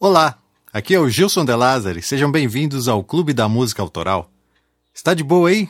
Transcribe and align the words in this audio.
Olá, 0.00 0.38
aqui 0.72 0.94
é 0.94 1.00
o 1.00 1.08
Gilson 1.08 1.44
De 1.44 1.52
Lázari. 1.52 2.00
Sejam 2.02 2.30
bem-vindos 2.30 2.86
ao 2.86 3.02
Clube 3.02 3.32
da 3.32 3.48
Música 3.48 3.82
Autoral. 3.82 4.30
Está 4.94 5.12
de 5.12 5.24
boa 5.24 5.48
aí? 5.48 5.68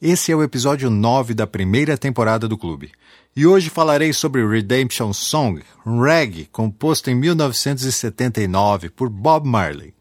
Esse 0.00 0.32
é 0.32 0.34
o 0.34 0.42
episódio 0.42 0.88
9 0.88 1.34
da 1.34 1.46
primeira 1.46 1.98
temporada 1.98 2.48
do 2.48 2.56
clube. 2.56 2.90
E 3.36 3.46
hoje 3.46 3.68
falarei 3.68 4.14
sobre 4.14 4.48
Redemption 4.48 5.12
Song, 5.12 5.62
um 5.84 6.00
reggae 6.00 6.46
composto 6.46 7.10
em 7.10 7.14
1979 7.14 8.88
por 8.88 9.10
Bob 9.10 9.46
Marley. 9.46 9.92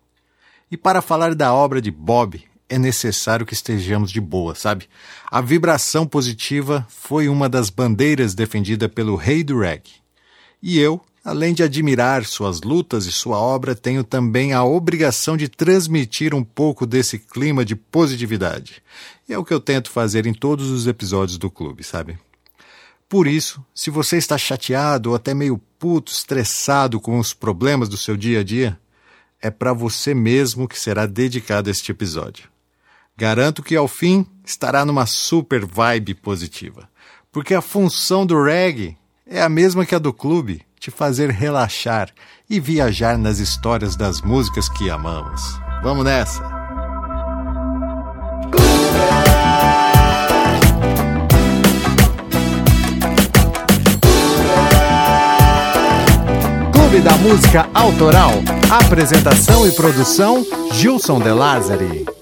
E 0.72 0.78
para 0.78 1.02
falar 1.02 1.36
da 1.36 1.54
obra 1.54 1.82
de 1.82 1.92
Bob, 1.92 2.42
é 2.70 2.80
necessário 2.80 3.46
que 3.46 3.54
estejamos 3.54 4.10
de 4.10 4.22
boa, 4.22 4.56
sabe? 4.56 4.88
A 5.30 5.42
vibração 5.42 6.08
positiva 6.08 6.88
foi 6.88 7.28
uma 7.28 7.50
das 7.50 7.70
bandeiras 7.70 8.34
defendida 8.34 8.88
pelo 8.88 9.18
rei 9.18 9.44
do 9.44 9.60
reggae. 9.60 10.00
E 10.64 10.80
eu, 10.80 11.02
Além 11.30 11.54
de 11.54 11.62
admirar 11.62 12.26
suas 12.26 12.62
lutas 12.62 13.06
e 13.06 13.12
sua 13.12 13.38
obra, 13.38 13.76
tenho 13.76 14.04
também 14.04 14.52
a 14.52 14.64
obrigação 14.64 15.38
de 15.38 15.48
transmitir 15.48 16.34
um 16.34 16.44
pouco 16.44 16.88
desse 16.88 17.20
clima 17.20 17.64
de 17.64 17.76
positividade. 17.76 18.82
E 19.28 19.34
é 19.34 19.38
o 19.38 19.46
que 19.46 19.54
eu 19.54 19.60
tento 19.60 19.92
fazer 19.92 20.26
em 20.26 20.34
todos 20.34 20.72
os 20.72 20.88
episódios 20.88 21.38
do 21.38 21.48
clube, 21.52 21.84
sabe? 21.84 22.18
Por 23.08 23.28
isso, 23.28 23.64
se 23.76 23.92
você 23.92 24.18
está 24.18 24.40
chateado 24.40 25.12
ou 25.12 25.16
até 25.16 25.36
meio 25.36 25.62
puto, 25.78 26.12
estressado 26.12 27.00
com 27.00 27.20
os 27.20 27.32
problemas 27.32 27.88
do 27.88 27.96
seu 27.96 28.18
dia 28.18 28.40
a 28.40 28.44
dia, 28.44 28.80
é 29.40 29.52
para 29.52 29.72
você 29.72 30.16
mesmo 30.16 30.68
que 30.68 30.80
será 30.80 31.06
dedicado 31.06 31.70
este 31.70 31.92
episódio. 31.92 32.50
Garanto 33.16 33.62
que 33.62 33.76
ao 33.76 33.88
fim 33.88 34.26
estará 34.44 34.84
numa 34.84 35.06
super 35.06 35.64
vibe 35.64 36.16
positiva, 36.16 36.90
porque 37.32 37.54
a 37.54 37.62
função 37.62 38.26
do 38.26 38.44
reggae 38.44 38.98
é 39.30 39.42
a 39.42 39.48
mesma 39.48 39.86
que 39.86 39.94
a 39.94 40.00
do 40.00 40.12
clube 40.12 40.62
te 40.80 40.90
fazer 40.90 41.30
relaxar 41.30 42.10
e 42.50 42.60
viajar 42.60 43.18
nas 43.18 43.38
histórias 43.38 43.96
das 43.96 44.22
músicas 44.22 44.68
que 44.68 44.90
amamos. 44.90 45.42
Vamos 45.84 46.04
nessa! 46.04 46.42
Clube 56.74 57.02
da 57.02 57.16
Música 57.18 57.70
Autoral. 57.74 58.32
Apresentação 58.72 59.68
e 59.68 59.72
produção: 59.72 60.44
Gilson 60.72 61.20
De 61.20 61.32
Lázari. 61.32 62.19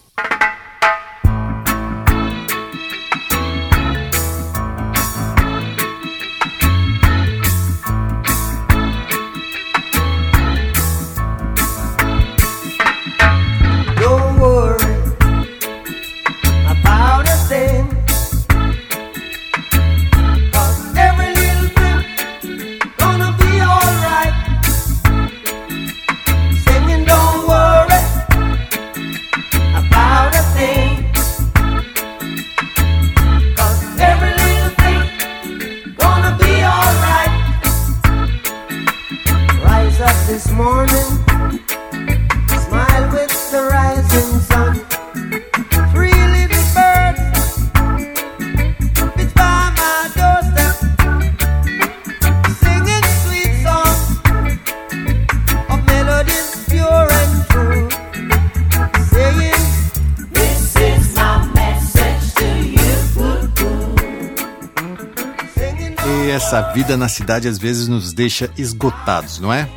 Vida 66.78 66.96
na 66.96 67.10
cidade 67.10 67.48
às 67.48 67.58
vezes 67.58 67.88
nos 67.88 68.14
deixa 68.14 68.52
esgotados, 68.56 69.40
não 69.40 69.52
é? 69.52 69.68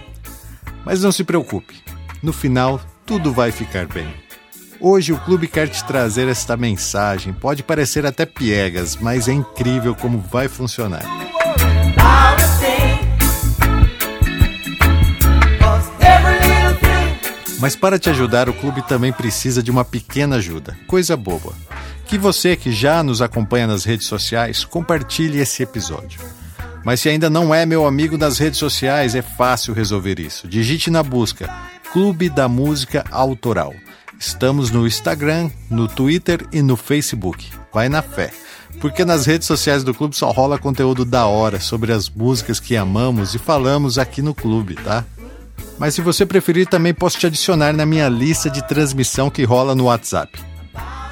Mas 0.84 1.03
não 1.03 1.11
se 1.11 1.25
preocupe, 1.25 1.83
no 2.22 2.31
final 2.31 2.78
tudo 3.06 3.33
vai 3.33 3.50
ficar 3.50 3.87
bem. 3.87 4.06
Hoje 4.78 5.11
o 5.11 5.19
clube 5.19 5.49
quer 5.49 5.66
te 5.66 5.83
trazer 5.83 6.28
esta 6.28 6.59
mensagem. 6.59 7.33
Pode 7.33 7.62
parecer 7.62 8.05
até 8.05 8.27
piegas, 8.27 8.97
mas 8.97 9.28
é 9.28 9.33
incrível 9.33 9.94
como 9.94 10.19
vai 10.19 10.47
funcionar. 10.47 11.03
Mas 17.59 17.75
para 17.75 17.99
te 17.99 18.11
ajudar, 18.11 18.47
o 18.47 18.53
clube 18.53 18.87
também 18.87 19.11
precisa 19.11 19.62
de 19.62 19.71
uma 19.71 19.87
pequena 19.87 20.37
ajuda, 20.37 20.77
coisa 20.87 21.17
boba. 21.17 21.55
Que 22.05 22.19
você 22.19 22.56
que 22.56 22.71
já 22.71 23.03
nos 23.03 23.22
acompanha 23.22 23.67
nas 23.67 23.84
redes 23.84 24.06
sociais, 24.06 24.67
compartilhe 24.67 25.38
esse 25.38 25.62
episódio. 25.62 26.21
Mas 26.85 27.01
se 27.01 27.09
ainda 27.09 27.29
não 27.29 27.55
é 27.55 27.67
meu 27.67 27.87
amigo 27.87 28.17
nas 28.17 28.39
redes 28.39 28.59
sociais, 28.59 29.15
é 29.15 29.23
fácil 29.23 29.75
resolver 29.75 30.19
isso. 30.19 30.49
Digite 30.49 30.91
na 30.91 31.03
busca 31.03 31.53
Clube 31.93 32.29
da 32.29 32.49
Música 32.49 33.05
Autoral. 33.11 33.75
Estamos 34.19 34.71
no 34.71 34.87
Instagram, 34.87 35.51
no 35.69 35.89
Twitter 35.89 36.47
e 36.53 36.63
no 36.63 36.77
Facebook. 36.77 37.49
Vai 37.73 37.89
na 37.89 38.03
fé. 38.03 38.31
Porque 38.81 39.05
nas 39.05 39.27
redes 39.27 39.47
sociais 39.47 39.83
do 39.83 39.93
clube 39.93 40.17
só 40.17 40.31
rola 40.31 40.59
conteúdo 40.59 41.05
da 41.05 41.27
hora 41.27 41.61
sobre 41.61 41.93
as 41.93 42.09
músicas 42.09 42.61
que 42.61 42.77
amamos 42.77 43.35
e 43.35 43.39
falamos 43.39 43.99
aqui 43.99 44.23
no 44.23 44.35
clube, 44.35 44.77
tá? 44.77 45.05
Mas 45.79 45.95
se 45.95 46.01
você 46.01 46.25
preferir, 46.25 46.67
também 46.67 46.95
posso 46.95 47.19
te 47.19 47.27
adicionar 47.27 47.73
na 47.73 47.85
minha 47.85 48.09
lista 48.09 48.49
de 48.49 48.67
transmissão 48.67 49.29
que 49.29 49.45
rola 49.45 49.75
no 49.75 49.85
WhatsApp. 49.85 50.39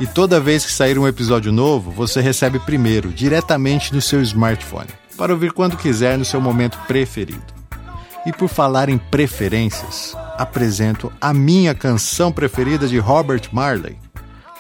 E 0.01 0.07
toda 0.07 0.41
vez 0.41 0.65
que 0.65 0.73
sair 0.73 0.99
um 0.99 1.09
episódio 1.09 1.51
novo, 1.51 1.91
você 1.91 2.21
recebe 2.21 2.61
primeiro, 2.61 3.11
diretamente 3.11 3.93
no 3.93 4.01
seu 4.01 4.23
smartphone 4.23 4.89
para 5.19 5.33
ouvir 5.33 5.53
quando 5.53 5.77
quiser 5.77 6.17
no 6.17 6.25
seu 6.25 6.41
momento 6.41 6.79
preferido. 6.87 7.59
E 8.25 8.33
por 8.33 8.49
falar 8.49 8.89
em 8.89 8.97
preferências, 8.97 10.17
apresento 10.39 11.13
a 11.21 11.35
minha 11.35 11.75
canção 11.75 12.31
preferida 12.31 12.87
de 12.87 12.99
Robert 12.99 13.43
Marley, 13.53 13.99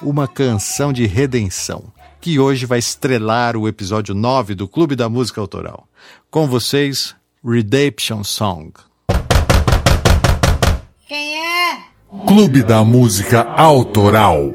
uma 0.02 0.26
canção 0.26 0.92
de 0.92 1.06
redenção, 1.06 1.84
que 2.20 2.38
hoje 2.38 2.66
vai 2.66 2.80
estrelar 2.80 3.56
o 3.56 3.68
episódio 3.68 4.14
9 4.14 4.54
do 4.54 4.66
Clube 4.66 4.96
da 4.96 5.08
Música 5.08 5.40
Autoral. 5.40 5.86
Com 6.30 6.48
vocês, 6.48 7.14
Redemption 7.44 8.24
Song. 8.24 8.72
Quem 11.06 11.36
é? 11.36 11.78
Clube 12.26 12.62
da 12.62 12.84
Música 12.84 13.42
Autoral. 13.42 14.54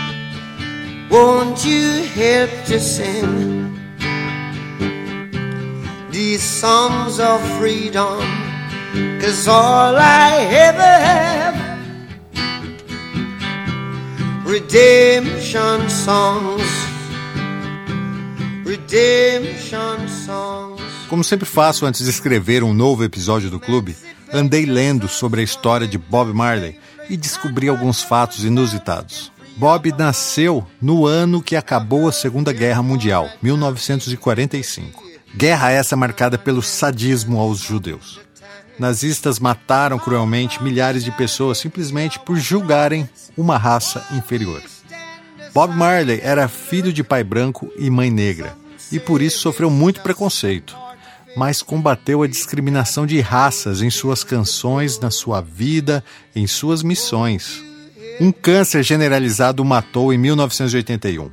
Won't 1.11 1.65
you 1.65 2.03
help 2.15 2.49
to 2.67 2.79
sing 2.79 3.77
these 6.09 6.41
songs 6.41 7.19
of 7.19 7.41
freedom? 7.59 8.21
Cause 9.19 9.47
all 9.47 9.97
I 9.97 10.47
ever 10.49 10.81
have, 10.81 11.57
redemption 14.45 15.89
songs 15.89 16.81
redemption 18.71 20.07
songs. 20.07 20.81
Como 21.09 21.23
sempre 21.25 21.45
faço 21.45 21.85
antes 21.85 22.05
de 22.05 22.09
escrever 22.09 22.63
um 22.63 22.73
novo 22.73 23.03
episódio 23.03 23.49
do 23.49 23.59
clube, 23.59 23.97
andei 24.31 24.65
lendo 24.65 25.09
sobre 25.09 25.41
a 25.41 25.43
história 25.43 25.85
de 25.85 25.97
Bob 25.97 26.33
Marley 26.33 26.79
e 27.09 27.17
descobri 27.17 27.67
alguns 27.67 28.01
fatos 28.01 28.45
inusitados. 28.45 29.29
Bob 29.61 29.91
nasceu 29.95 30.65
no 30.81 31.05
ano 31.05 31.39
que 31.39 31.55
acabou 31.55 32.09
a 32.09 32.11
Segunda 32.11 32.51
Guerra 32.51 32.81
Mundial, 32.81 33.29
1945. 33.43 35.03
Guerra 35.37 35.69
essa 35.69 35.95
marcada 35.95 36.35
pelo 36.35 36.63
sadismo 36.63 37.39
aos 37.39 37.59
judeus. 37.59 38.19
Nazistas 38.79 39.37
mataram 39.37 39.99
cruelmente 39.99 40.63
milhares 40.63 41.03
de 41.03 41.11
pessoas 41.11 41.59
simplesmente 41.59 42.17
por 42.17 42.37
julgarem 42.37 43.07
uma 43.37 43.55
raça 43.55 44.03
inferior. 44.13 44.63
Bob 45.53 45.75
Marley 45.75 46.19
era 46.23 46.47
filho 46.47 46.91
de 46.91 47.03
pai 47.03 47.23
branco 47.23 47.71
e 47.77 47.87
mãe 47.87 48.09
negra, 48.09 48.57
e 48.91 48.99
por 48.99 49.21
isso 49.21 49.37
sofreu 49.37 49.69
muito 49.69 50.01
preconceito, 50.01 50.75
mas 51.37 51.61
combateu 51.61 52.23
a 52.23 52.27
discriminação 52.27 53.05
de 53.05 53.19
raças 53.19 53.83
em 53.83 53.91
suas 53.91 54.23
canções, 54.23 54.99
na 54.99 55.11
sua 55.11 55.39
vida, 55.39 56.03
em 56.35 56.47
suas 56.47 56.81
missões. 56.81 57.69
Um 58.21 58.31
câncer 58.31 58.83
generalizado 58.83 59.63
o 59.63 59.65
matou 59.65 60.13
em 60.13 60.17
1981. 60.19 61.31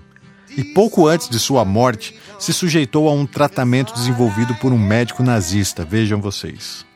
E 0.56 0.64
pouco 0.64 1.06
antes 1.06 1.28
de 1.28 1.38
sua 1.38 1.62
morte, 1.62 2.18
se 2.38 2.50
sujeitou 2.50 3.10
a 3.10 3.12
um 3.12 3.26
tratamento 3.26 3.92
desenvolvido 3.92 4.54
por 4.54 4.72
um 4.72 4.78
médico 4.78 5.22
nazista, 5.22 5.84
vejam 5.84 6.18
vocês. 6.18 6.86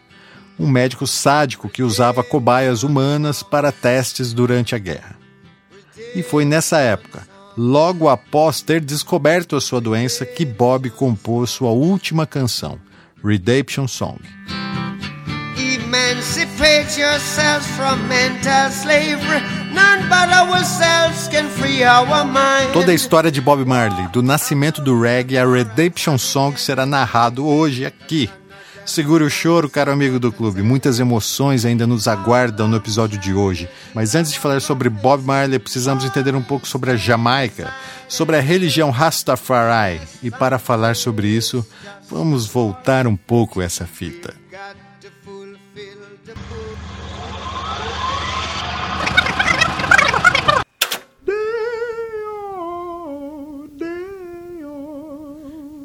Um 0.58 0.66
médico 0.66 1.06
sádico 1.06 1.68
que 1.68 1.82
usava 1.82 2.24
cobaias 2.24 2.82
humanas 2.82 3.42
para 3.42 3.70
testes 3.70 4.32
durante 4.32 4.74
a 4.74 4.78
guerra. 4.78 5.14
E 6.14 6.22
foi 6.22 6.46
nessa 6.46 6.78
época, 6.78 7.28
logo 7.54 8.08
após 8.08 8.62
ter 8.62 8.80
descoberto 8.80 9.56
a 9.56 9.60
sua 9.60 9.78
doença, 9.78 10.24
que 10.24 10.46
Bob 10.46 10.88
compôs 10.88 11.50
sua 11.50 11.70
última 11.70 12.26
canção, 12.26 12.78
Redemption 13.22 13.86
Song. 13.86 14.22
Emancipate 15.92 16.98
yourselves 16.98 17.66
from 17.76 18.08
mental 18.08 18.70
slavery. 18.70 19.42
None 19.74 20.08
but 20.08 20.30
ourselves 20.32 21.28
can 21.28 21.50
free 21.50 21.84
our 21.84 22.24
mind. 22.24 22.72
Toda 22.72 22.92
a 22.92 22.94
história 22.94 23.30
de 23.30 23.42
Bob 23.42 23.62
Marley, 23.66 24.08
do 24.08 24.22
nascimento 24.22 24.80
do 24.80 24.98
reggae 24.98 25.36
a 25.36 25.44
Redemption 25.44 26.16
Song, 26.16 26.58
será 26.58 26.86
narrado 26.86 27.46
hoje 27.46 27.84
aqui. 27.84 28.30
Segure 28.86 29.22
o 29.22 29.28
choro, 29.28 29.68
caro 29.68 29.92
amigo 29.92 30.18
do 30.18 30.32
clube. 30.32 30.62
Muitas 30.62 30.98
emoções 30.98 31.66
ainda 31.66 31.86
nos 31.86 32.08
aguardam 32.08 32.68
no 32.68 32.78
episódio 32.78 33.18
de 33.18 33.34
hoje. 33.34 33.68
Mas 33.92 34.14
antes 34.14 34.32
de 34.32 34.38
falar 34.38 34.62
sobre 34.62 34.88
Bob 34.88 35.22
Marley, 35.22 35.58
precisamos 35.58 36.06
entender 36.06 36.34
um 36.34 36.42
pouco 36.42 36.66
sobre 36.66 36.92
a 36.92 36.96
Jamaica, 36.96 37.70
sobre 38.08 38.38
a 38.38 38.40
religião 38.40 38.88
Rastafari. 38.90 40.00
E 40.22 40.30
para 40.30 40.58
falar 40.58 40.96
sobre 40.96 41.28
isso, 41.28 41.66
vamos 42.08 42.46
voltar 42.46 43.06
um 43.06 43.14
pouco 43.14 43.60
essa 43.60 43.84
fita. 43.84 44.32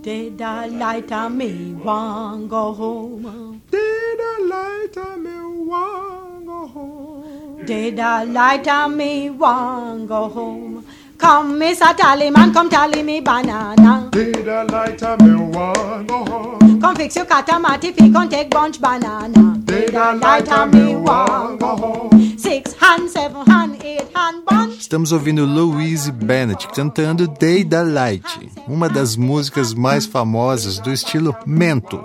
Did 0.01 0.38
the 0.38 0.67
light 0.71 1.11
of 1.11 1.31
me 1.33 1.73
want 1.73 2.49
go 2.49 2.73
home? 2.73 3.61
Did 3.69 4.19
the 4.19 4.45
light 4.45 4.97
of 4.97 5.19
me 5.19 5.65
want 5.65 6.45
go 6.45 6.67
home? 6.67 7.65
Did 7.65 7.97
the 7.97 8.25
light 8.25 8.67
of 8.69 8.91
me 8.91 9.29
want 9.29 10.07
go 10.07 10.29
home? 10.29 10.85
Come, 11.17 11.59
Mr. 11.59 11.94
Tallyman, 11.94 12.53
come 12.53 12.69
tally 12.69 13.03
me 13.03 13.19
banana. 13.19 14.07
Did 14.11 14.45
the 14.45 14.63
light 14.71 15.03
of 15.03 15.19
me 15.19 15.35
want 15.35 16.07
go 16.07 16.23
home? 16.23 16.79
Come 16.79 16.95
fix 16.95 17.17
your 17.17 17.25
catamatic, 17.25 17.97
if 17.97 17.99
you 17.99 18.13
can 18.13 18.29
take 18.29 18.49
bunch 18.49 18.79
banana. 18.79 19.56
Did 19.67 19.89
the 19.89 20.13
light 20.13 20.49
of 20.49 20.73
me 20.73 20.95
want 20.95 21.59
go 21.59 21.75
home? 21.75 22.37
Six 22.37 22.73
hand, 22.79 23.09
seven 23.09 23.45
hand, 23.45 23.75
eight 23.83 24.07
hand 24.15 24.45
bunch. 24.45 24.79
Estamos 24.79 25.11
ouvindo 25.11 25.45
Louise 25.45 26.09
Bennett 26.09 26.69
cantando 26.69 27.27
Day 27.27 27.65
da 27.65 27.81
Light, 27.81 28.23
uma 28.65 28.87
das 28.87 29.17
músicas 29.17 29.73
mais 29.73 30.05
famosas 30.05 30.79
do 30.79 30.89
estilo 30.89 31.35
mento, 31.45 32.01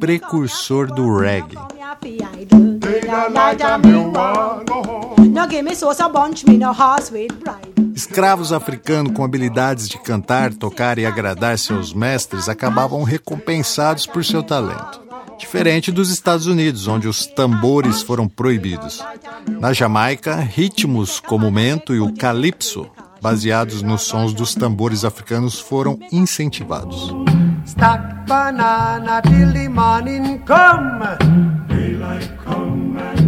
precursor 0.00 0.92
do 0.92 1.16
reggae. 1.16 1.56
Escravos 7.94 8.52
africanos 8.52 9.12
com 9.12 9.24
habilidades 9.24 9.88
de 9.88 9.98
cantar, 9.98 10.52
tocar 10.52 10.98
e 10.98 11.06
agradar 11.06 11.56
seus 11.60 11.94
mestres 11.94 12.48
acabavam 12.48 13.04
recompensados 13.04 14.04
por 14.04 14.24
seu 14.24 14.42
talento. 14.42 15.05
Diferente 15.38 15.92
dos 15.92 16.10
Estados 16.10 16.46
Unidos, 16.46 16.88
onde 16.88 17.08
os 17.08 17.26
tambores 17.26 18.02
foram 18.02 18.28
proibidos. 18.28 19.04
Na 19.60 19.72
Jamaica, 19.72 20.36
ritmos 20.36 21.20
como 21.20 21.48
o 21.48 21.52
mento 21.52 21.94
e 21.94 22.00
o 22.00 22.12
calypso, 22.14 22.90
baseados 23.20 23.82
nos 23.82 24.02
sons 24.02 24.32
dos 24.32 24.54
tambores 24.54 25.04
africanos, 25.04 25.58
foram 25.58 25.98
incentivados. 26.10 27.14
Stack 27.66 28.26
banana 28.28 29.20
till 29.22 29.52
the 29.52 29.68
morning 29.68 30.38
come. 30.46 31.16
Daylight 31.68 32.30
come 32.44 33.25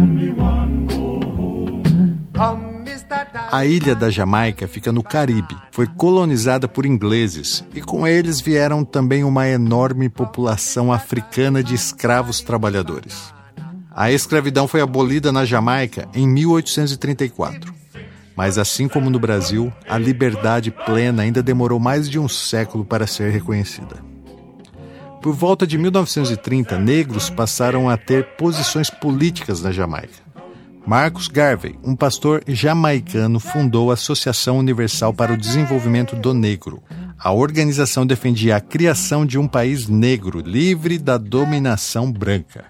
A 3.51 3.65
ilha 3.65 3.95
da 3.95 4.11
Jamaica 4.11 4.67
fica 4.67 4.91
no 4.91 5.01
Caribe. 5.01 5.57
Foi 5.71 5.87
colonizada 5.87 6.67
por 6.67 6.85
ingleses 6.85 7.63
e 7.73 7.81
com 7.81 8.05
eles 8.05 8.39
vieram 8.39 8.85
também 8.85 9.23
uma 9.23 9.47
enorme 9.47 10.07
população 10.07 10.93
africana 10.93 11.63
de 11.63 11.73
escravos 11.73 12.41
trabalhadores. 12.41 13.33
A 13.89 14.11
escravidão 14.11 14.67
foi 14.67 14.81
abolida 14.81 15.31
na 15.31 15.45
Jamaica 15.45 16.07
em 16.13 16.27
1834. 16.27 17.73
Mas 18.35 18.59
assim 18.59 18.87
como 18.87 19.09
no 19.09 19.19
Brasil, 19.19 19.73
a 19.89 19.97
liberdade 19.97 20.69
plena 20.69 21.23
ainda 21.23 21.41
demorou 21.41 21.79
mais 21.79 22.07
de 22.07 22.19
um 22.19 22.29
século 22.29 22.85
para 22.85 23.07
ser 23.07 23.31
reconhecida. 23.31 23.97
Por 25.23 25.33
volta 25.33 25.65
de 25.65 25.77
1930, 25.77 26.77
negros 26.77 27.31
passaram 27.31 27.89
a 27.89 27.97
ter 27.97 28.35
posições 28.37 28.91
políticas 28.91 29.61
na 29.61 29.71
Jamaica. 29.71 30.28
Marcus 30.85 31.27
Garvey, 31.27 31.75
um 31.83 31.95
pastor 31.95 32.43
jamaicano, 32.47 33.39
fundou 33.39 33.91
a 33.91 33.93
Associação 33.93 34.57
Universal 34.57 35.13
para 35.13 35.33
o 35.33 35.37
Desenvolvimento 35.37 36.15
do 36.15 36.33
Negro. 36.33 36.81
A 37.17 37.31
organização 37.31 38.05
defendia 38.05 38.55
a 38.55 38.61
criação 38.61 39.25
de 39.25 39.37
um 39.37 39.47
país 39.47 39.87
negro, 39.87 40.39
livre 40.39 40.97
da 40.97 41.17
dominação 41.17 42.11
branca. 42.11 42.65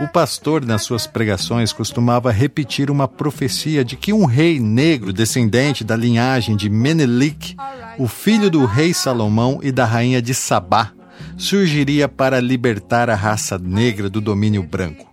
O 0.00 0.08
pastor, 0.08 0.64
nas 0.64 0.82
suas 0.82 1.06
pregações, 1.06 1.72
costumava 1.72 2.30
repetir 2.30 2.90
uma 2.90 3.08
profecia 3.08 3.84
de 3.84 3.96
que 3.96 4.12
um 4.12 4.24
rei 4.24 4.58
negro, 4.58 5.12
descendente 5.12 5.84
da 5.84 5.96
linhagem 5.96 6.56
de 6.56 6.70
Menelik, 6.70 7.56
o 7.98 8.06
filho 8.08 8.48
do 8.48 8.64
rei 8.64 8.94
Salomão 8.94 9.60
e 9.62 9.70
da 9.70 9.84
rainha 9.84 10.22
de 10.22 10.32
Sabá, 10.32 10.92
surgiria 11.36 12.08
para 12.08 12.40
libertar 12.40 13.10
a 13.10 13.14
raça 13.14 13.58
negra 13.58 14.08
do 14.08 14.20
domínio 14.20 14.62
branco. 14.62 15.11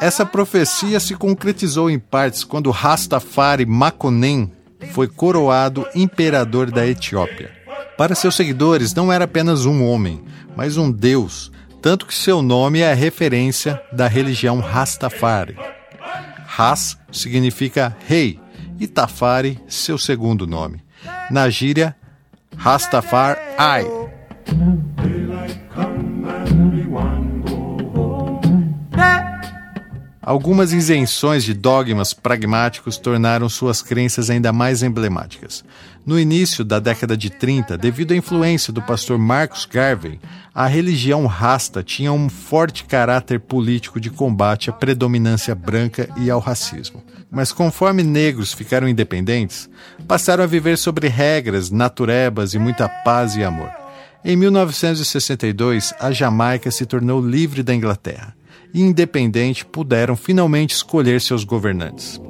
Essa 0.00 0.26
profecia 0.26 0.98
se 0.98 1.14
concretizou 1.14 1.90
em 1.90 1.98
partes 1.98 2.44
quando 2.44 2.70
Rastafari 2.70 3.64
Makonnen 3.64 4.50
foi 4.92 5.06
coroado 5.06 5.86
imperador 5.94 6.70
da 6.70 6.86
Etiópia. 6.86 7.50
Para 7.96 8.14
seus 8.14 8.34
seguidores, 8.34 8.94
não 8.94 9.12
era 9.12 9.24
apenas 9.24 9.64
um 9.64 9.86
homem, 9.86 10.24
mas 10.56 10.76
um 10.76 10.90
deus, 10.90 11.52
tanto 11.80 12.06
que 12.06 12.14
seu 12.14 12.42
nome 12.42 12.80
é 12.80 12.90
a 12.90 12.94
referência 12.94 13.80
da 13.92 14.08
religião 14.08 14.58
Rastafari. 14.60 15.56
Ras 16.46 16.98
significa 17.10 17.96
rei 18.06 18.40
e 18.78 18.86
Tafari, 18.86 19.60
seu 19.68 19.96
segundo 19.96 20.46
nome. 20.46 20.82
Na 21.30 21.48
gíria, 21.48 21.96
Rastafari. 22.56 23.38
Algumas 30.24 30.72
isenções 30.72 31.42
de 31.42 31.52
dogmas 31.52 32.14
pragmáticos 32.14 32.96
tornaram 32.96 33.48
suas 33.48 33.82
crenças 33.82 34.30
ainda 34.30 34.52
mais 34.52 34.80
emblemáticas. 34.80 35.64
No 36.06 36.18
início 36.18 36.64
da 36.64 36.78
década 36.78 37.16
de 37.16 37.28
30, 37.28 37.76
devido 37.76 38.12
à 38.12 38.16
influência 38.16 38.72
do 38.72 38.80
pastor 38.80 39.18
Marcus 39.18 39.66
Garvey, 39.66 40.20
a 40.54 40.68
religião 40.68 41.26
rasta 41.26 41.82
tinha 41.82 42.12
um 42.12 42.28
forte 42.28 42.84
caráter 42.84 43.40
político 43.40 43.98
de 43.98 44.10
combate 44.10 44.70
à 44.70 44.72
predominância 44.72 45.56
branca 45.56 46.08
e 46.16 46.30
ao 46.30 46.38
racismo. 46.38 47.02
Mas 47.28 47.50
conforme 47.50 48.04
negros 48.04 48.52
ficaram 48.52 48.88
independentes, 48.88 49.68
passaram 50.06 50.44
a 50.44 50.46
viver 50.46 50.78
sobre 50.78 51.08
regras, 51.08 51.68
naturebas 51.68 52.54
e 52.54 52.60
muita 52.60 52.88
paz 52.88 53.34
e 53.34 53.42
amor. 53.42 53.72
Em 54.24 54.36
1962, 54.36 55.92
a 55.98 56.12
Jamaica 56.12 56.70
se 56.70 56.86
tornou 56.86 57.20
livre 57.20 57.64
da 57.64 57.74
Inglaterra 57.74 58.36
e 58.72 58.80
independente 58.80 59.64
puderam 59.64 60.16
finalmente 60.16 60.74
escolher 60.74 61.20
seus 61.20 61.44
governantes. 61.44 62.20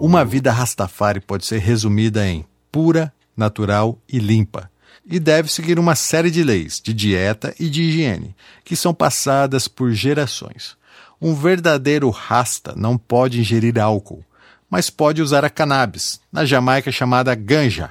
Uma 0.00 0.24
vida 0.24 0.52
Rastafari 0.52 1.20
pode 1.20 1.44
ser 1.44 1.58
resumida 1.58 2.26
em 2.26 2.44
pura, 2.70 3.12
natural 3.36 3.98
e 4.08 4.18
limpa 4.18 4.70
e 5.08 5.20
deve 5.20 5.50
seguir 5.50 5.78
uma 5.78 5.94
série 5.94 6.30
de 6.30 6.42
leis 6.42 6.80
de 6.80 6.92
dieta 6.92 7.54
e 7.60 7.68
de 7.68 7.82
higiene, 7.82 8.34
que 8.64 8.74
são 8.74 8.92
passadas 8.92 9.68
por 9.68 9.92
gerações. 9.92 10.76
Um 11.20 11.34
verdadeiro 11.34 12.10
rasta 12.10 12.74
não 12.76 12.98
pode 12.98 13.40
ingerir 13.40 13.78
álcool, 13.78 14.22
mas 14.68 14.90
pode 14.90 15.22
usar 15.22 15.44
a 15.44 15.50
cannabis, 15.50 16.20
na 16.30 16.44
Jamaica 16.44 16.92
chamada 16.92 17.34
ganja. 17.34 17.90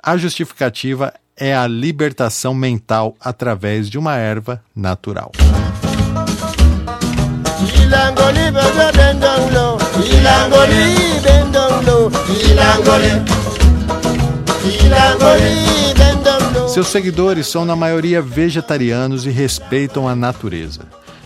A 0.00 0.16
justificativa 0.16 1.12
é 1.36 1.54
a 1.54 1.66
libertação 1.66 2.54
mental 2.54 3.16
através 3.20 3.90
de 3.90 3.98
uma 3.98 4.16
erva 4.16 4.62
natural. 4.74 5.32
Seus 16.68 16.88
seguidores 16.88 17.48
são 17.48 17.64
na 17.64 17.74
maioria 17.74 18.22
vegetarianos 18.22 19.26
e 19.26 19.30
respeitam 19.30 20.08
a 20.08 20.14
natureza. 20.14 20.82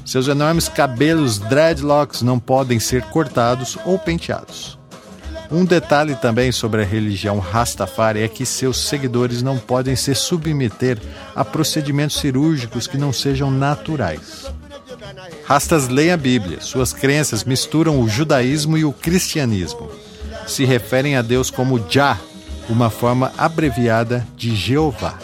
Seus 0.08 0.26
enormes 0.26 0.70
cabelos 0.70 1.38
dreadlocks 1.38 2.22
não 2.22 2.38
podem 2.38 2.80
ser 2.80 3.02
cortados 3.02 3.76
ou 3.84 3.98
penteados. 3.98 4.78
Um 5.50 5.66
detalhe 5.66 6.14
também 6.16 6.50
sobre 6.50 6.80
a 6.80 6.84
religião 6.86 7.38
Rastafari 7.38 8.22
é 8.22 8.26
que 8.26 8.46
seus 8.46 8.88
seguidores 8.88 9.42
não 9.42 9.58
podem 9.58 9.94
se 9.94 10.14
submeter 10.14 10.98
a 11.36 11.44
procedimentos 11.44 12.16
cirúrgicos 12.16 12.86
que 12.86 12.96
não 12.96 13.12
sejam 13.12 13.50
naturais. 13.50 14.50
Rastas 15.44 15.88
leem 15.88 16.12
a 16.12 16.16
Bíblia, 16.16 16.62
suas 16.62 16.94
crenças 16.94 17.44
misturam 17.44 18.00
o 18.00 18.08
judaísmo 18.08 18.78
e 18.78 18.86
o 18.86 18.94
cristianismo. 18.94 19.90
Se 20.46 20.64
referem 20.64 21.16
a 21.16 21.22
Deus 21.22 21.50
como 21.50 21.84
Jah, 21.86 22.18
uma 22.66 22.88
forma 22.88 23.30
abreviada 23.36 24.26
de 24.34 24.56
Jeová. 24.56 25.18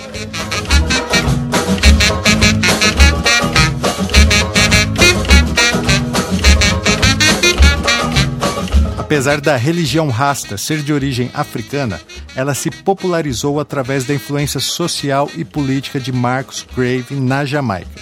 Apesar 9.14 9.40
da 9.40 9.54
religião 9.54 10.09
rasta 10.09 10.59
ser 10.59 10.83
de 10.83 10.92
origem 10.92 11.30
africana, 11.33 12.00
ela 12.35 12.52
se 12.52 12.68
popularizou 12.68 13.61
através 13.61 14.02
da 14.02 14.12
influência 14.12 14.59
social 14.59 15.30
e 15.37 15.44
política 15.44 16.00
de 16.00 16.11
Marcus 16.11 16.66
Grave 16.76 17.14
na 17.14 17.44
Jamaica, 17.44 18.00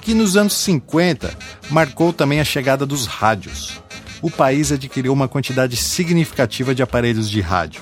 que 0.00 0.14
nos 0.14 0.36
anos 0.36 0.54
50 0.54 1.32
marcou 1.70 2.12
também 2.12 2.40
a 2.40 2.44
chegada 2.44 2.84
dos 2.84 3.06
rádios. 3.06 3.80
O 4.20 4.28
país 4.28 4.72
adquiriu 4.72 5.12
uma 5.12 5.28
quantidade 5.28 5.76
significativa 5.76 6.74
de 6.74 6.82
aparelhos 6.82 7.30
de 7.30 7.40
rádio. 7.40 7.80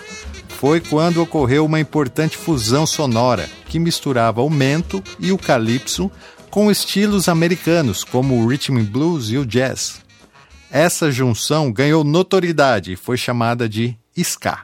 Foi 0.48 0.80
quando 0.80 1.22
ocorreu 1.22 1.64
uma 1.64 1.80
importante 1.80 2.36
fusão 2.36 2.86
sonora 2.86 3.48
que 3.70 3.78
misturava 3.78 4.42
o 4.42 4.50
mento 4.50 5.02
e 5.18 5.32
o 5.32 5.38
calypso 5.38 6.10
com 6.50 6.70
estilos 6.70 7.26
americanos 7.26 8.04
como 8.04 8.34
o 8.34 8.46
rhythm 8.46 8.76
and 8.76 8.84
blues 8.84 9.30
e 9.30 9.38
o 9.38 9.46
jazz. 9.46 10.03
Essa 10.76 11.08
junção 11.08 11.70
ganhou 11.70 12.02
notoriedade 12.02 12.94
e 12.94 12.96
foi 12.96 13.16
chamada 13.16 13.68
de 13.68 13.96
ska. 14.16 14.62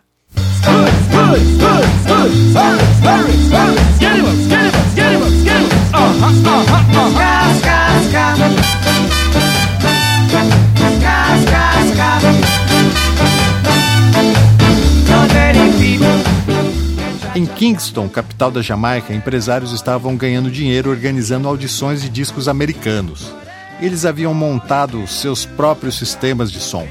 Em 17.36 17.46
Kingston, 17.46 18.08
capital 18.08 18.50
da 18.50 18.60
Jamaica, 18.60 19.14
empresários 19.14 19.70
estavam 19.70 20.16
ganhando 20.16 20.50
dinheiro 20.50 20.90
organizando 20.90 21.46
audições 21.46 22.02
de 22.02 22.08
discos 22.08 22.48
americanos 22.48 23.32
eles 23.80 24.04
haviam 24.04 24.34
montado 24.34 25.06
seus 25.06 25.46
próprios 25.46 25.96
sistemas 25.96 26.52
de 26.52 26.60
som. 26.60 26.86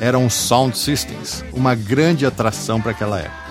Eram 0.00 0.28
sound 0.28 0.76
systems, 0.76 1.42
uma 1.52 1.74
grande 1.74 2.26
atração 2.26 2.80
para 2.80 2.90
aquela 2.90 3.18
época. 3.18 3.44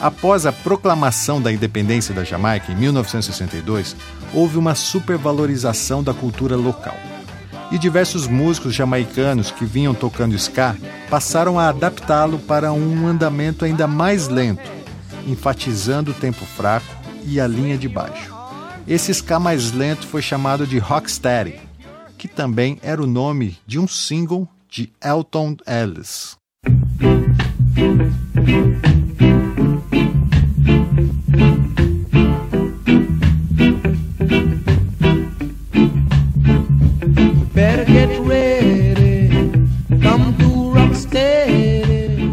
Após 0.00 0.44
a 0.44 0.52
proclamação 0.52 1.40
da 1.40 1.52
independência 1.52 2.12
da 2.12 2.24
Jamaica 2.24 2.72
em 2.72 2.76
1962, 2.76 3.94
houve 4.32 4.58
uma 4.58 4.74
supervalorização 4.74 6.02
da 6.02 6.12
cultura 6.12 6.56
local. 6.56 6.96
E 7.70 7.78
diversos 7.78 8.26
músicos 8.26 8.74
jamaicanos 8.74 9.50
que 9.50 9.64
vinham 9.64 9.94
tocando 9.94 10.34
ska 10.34 10.76
passaram 11.08 11.58
a 11.58 11.68
adaptá-lo 11.68 12.38
para 12.38 12.72
um 12.72 13.06
andamento 13.06 13.64
ainda 13.64 13.86
mais 13.86 14.28
lento, 14.28 14.70
enfatizando 15.26 16.10
o 16.10 16.14
tempo 16.14 16.44
fraco 16.44 16.86
e 17.24 17.40
a 17.40 17.46
linha 17.46 17.78
de 17.78 17.88
baixo. 17.88 18.34
Esse 18.86 19.12
ska 19.14 19.38
mais 19.38 19.72
lento 19.72 20.06
foi 20.06 20.20
chamado 20.20 20.66
de 20.66 20.78
rocksteady 20.78 21.63
que 22.24 22.28
também 22.28 22.78
era 22.82 23.02
o 23.02 23.06
nome 23.06 23.58
de 23.66 23.78
um 23.78 23.86
single 23.86 24.48
de 24.66 24.90
Elton 25.04 25.58
Ellis. 25.66 26.38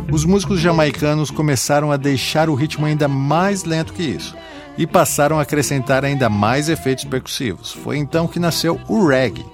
Os 0.10 0.24
músicos 0.24 0.62
jamaicanos 0.62 1.30
começaram 1.30 1.92
a 1.92 1.98
deixar 1.98 2.50
o 2.50 2.56
ritmo 2.56 2.86
ainda 2.86 3.10
mais 3.10 3.66
lento 3.66 3.92
que 3.92 4.04
isso 4.04 4.38
e 4.78 4.88
passaram 4.88 5.38
a 5.38 5.42
acrescentar 5.42 6.06
ainda 6.06 6.30
mais 6.30 6.70
efeitos 6.70 7.04
percussivos. 7.04 7.74
Foi 7.74 7.98
então 7.98 8.26
que 8.26 8.40
nasceu 8.40 8.80
o 8.88 9.06
reggae, 9.06 9.46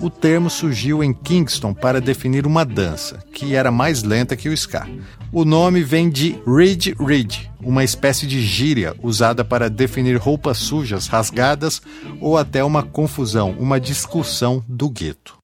o 0.00 0.08
termo 0.08 0.48
surgiu 0.48 1.02
em 1.02 1.12
Kingston 1.12 1.74
para 1.74 2.00
definir 2.00 2.46
uma 2.46 2.64
dança, 2.64 3.18
que 3.32 3.54
era 3.54 3.70
mais 3.70 4.02
lenta 4.02 4.36
que 4.36 4.48
o 4.48 4.52
ska. 4.52 4.86
O 5.32 5.44
nome 5.44 5.82
vem 5.82 6.08
de 6.08 6.38
Ridge 6.46 6.94
Ridge, 6.98 7.50
uma 7.60 7.84
espécie 7.84 8.26
de 8.26 8.40
gíria 8.40 8.94
usada 9.02 9.44
para 9.44 9.68
definir 9.68 10.16
roupas 10.16 10.58
sujas, 10.58 11.06
rasgadas 11.06 11.82
ou 12.20 12.36
até 12.36 12.62
uma 12.62 12.82
confusão, 12.82 13.54
uma 13.58 13.80
discussão 13.80 14.62
do 14.68 14.88
gueto. 14.88 15.36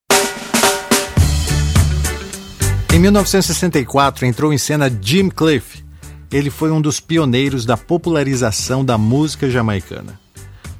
Em 2.92 2.98
1964 2.98 4.24
entrou 4.24 4.52
em 4.52 4.58
cena 4.58 4.90
Jim 5.00 5.28
Cliff. 5.28 5.84
Ele 6.30 6.50
foi 6.50 6.70
um 6.70 6.80
dos 6.80 7.00
pioneiros 7.00 7.64
da 7.64 7.76
popularização 7.76 8.84
da 8.84 8.96
música 8.96 9.50
jamaicana 9.50 10.23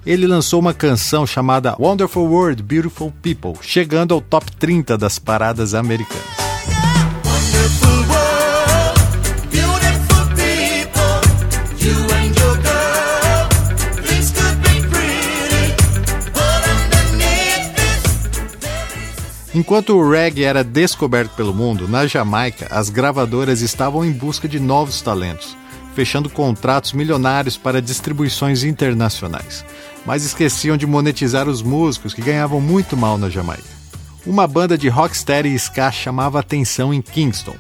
ele 0.07 0.27
lançou 0.27 0.61
uma 0.61 0.75
canção 0.75 1.27
chamada 1.27 1.75
Wonderful 1.79 2.29
World, 2.29 2.63
Beautiful 2.63 3.13
People, 3.23 3.55
chegando 3.63 4.13
ao 4.13 4.21
top 4.21 4.53
30 4.57 4.99
das 4.99 5.19
paradas 5.19 5.75
americanas. 5.75 6.23
Enquanto 19.55 19.97
o 19.97 20.11
reggae 20.11 20.43
era 20.43 20.65
descoberto 20.65 21.37
pelo 21.37 21.55
mundo, 21.55 21.89
na 21.89 22.09
Jamaica 22.09 22.67
as 22.71 22.91
gravadoras 22.91 23.63
estavam 23.63 24.05
em 24.05 24.11
busca 24.11 24.49
de 24.49 24.59
novos 24.59 25.01
talentos, 25.01 25.57
fechando 25.95 26.29
contratos 26.29 26.93
milionários 26.93 27.57
para 27.57 27.81
distribuições 27.81 28.65
internacionais 28.65 29.65
mas 30.05 30.25
esqueciam 30.25 30.77
de 30.77 30.87
monetizar 30.87 31.49
os 31.49 31.63
músicos 31.63 32.13
que 32.13 32.23
ganhavam 32.23 32.61
muito 32.61 32.97
mal 32.97 33.17
na 33.17 33.29
Jamaica. 33.29 33.75
Uma 34.27 34.47
banda 34.47 34.79
de 34.79 34.89
rocksteady 34.89 35.51
e 35.51 35.55
ska 35.55 35.91
chamava 35.93 36.41
atenção 36.41 36.93
em 36.93 37.03
Kingston. 37.03 37.57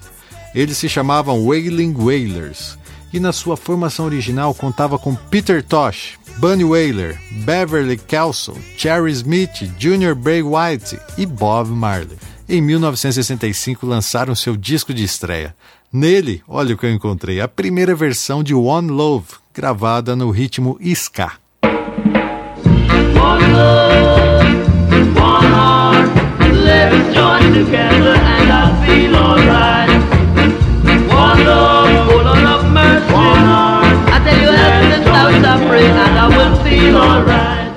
Eles 0.54 0.78
se 0.78 0.88
chamavam 0.88 1.46
Wailing 1.46 1.94
Wailers 1.94 2.78
e 3.12 3.20
na 3.20 3.32
sua 3.32 3.56
formação 3.56 4.06
original 4.06 4.54
contava 4.54 4.98
com 4.98 5.14
Peter 5.14 5.62
Tosh, 5.62 6.18
Bunny 6.38 6.64
Wailer, 6.64 7.20
Beverly 7.44 7.96
Kelso, 7.96 8.56
Cherry 8.76 9.12
Smith, 9.12 9.70
Junior 9.78 10.14
Bray 10.14 10.42
White 10.42 10.98
e 11.16 11.24
Bob 11.24 11.70
Marley. 11.70 12.18
Em 12.48 12.60
1965 12.60 13.86
lançaram 13.86 14.34
seu 14.34 14.56
disco 14.56 14.92
de 14.92 15.04
estreia. 15.04 15.54
Nele, 15.92 16.42
olha 16.48 16.74
o 16.74 16.78
que 16.78 16.84
eu 16.84 16.92
encontrei, 16.92 17.40
a 17.40 17.46
primeira 17.46 17.94
versão 17.94 18.42
de 18.42 18.52
One 18.52 18.90
Love, 18.90 19.28
gravada 19.54 20.16
no 20.16 20.30
ritmo 20.30 20.76
ska. 20.80 21.43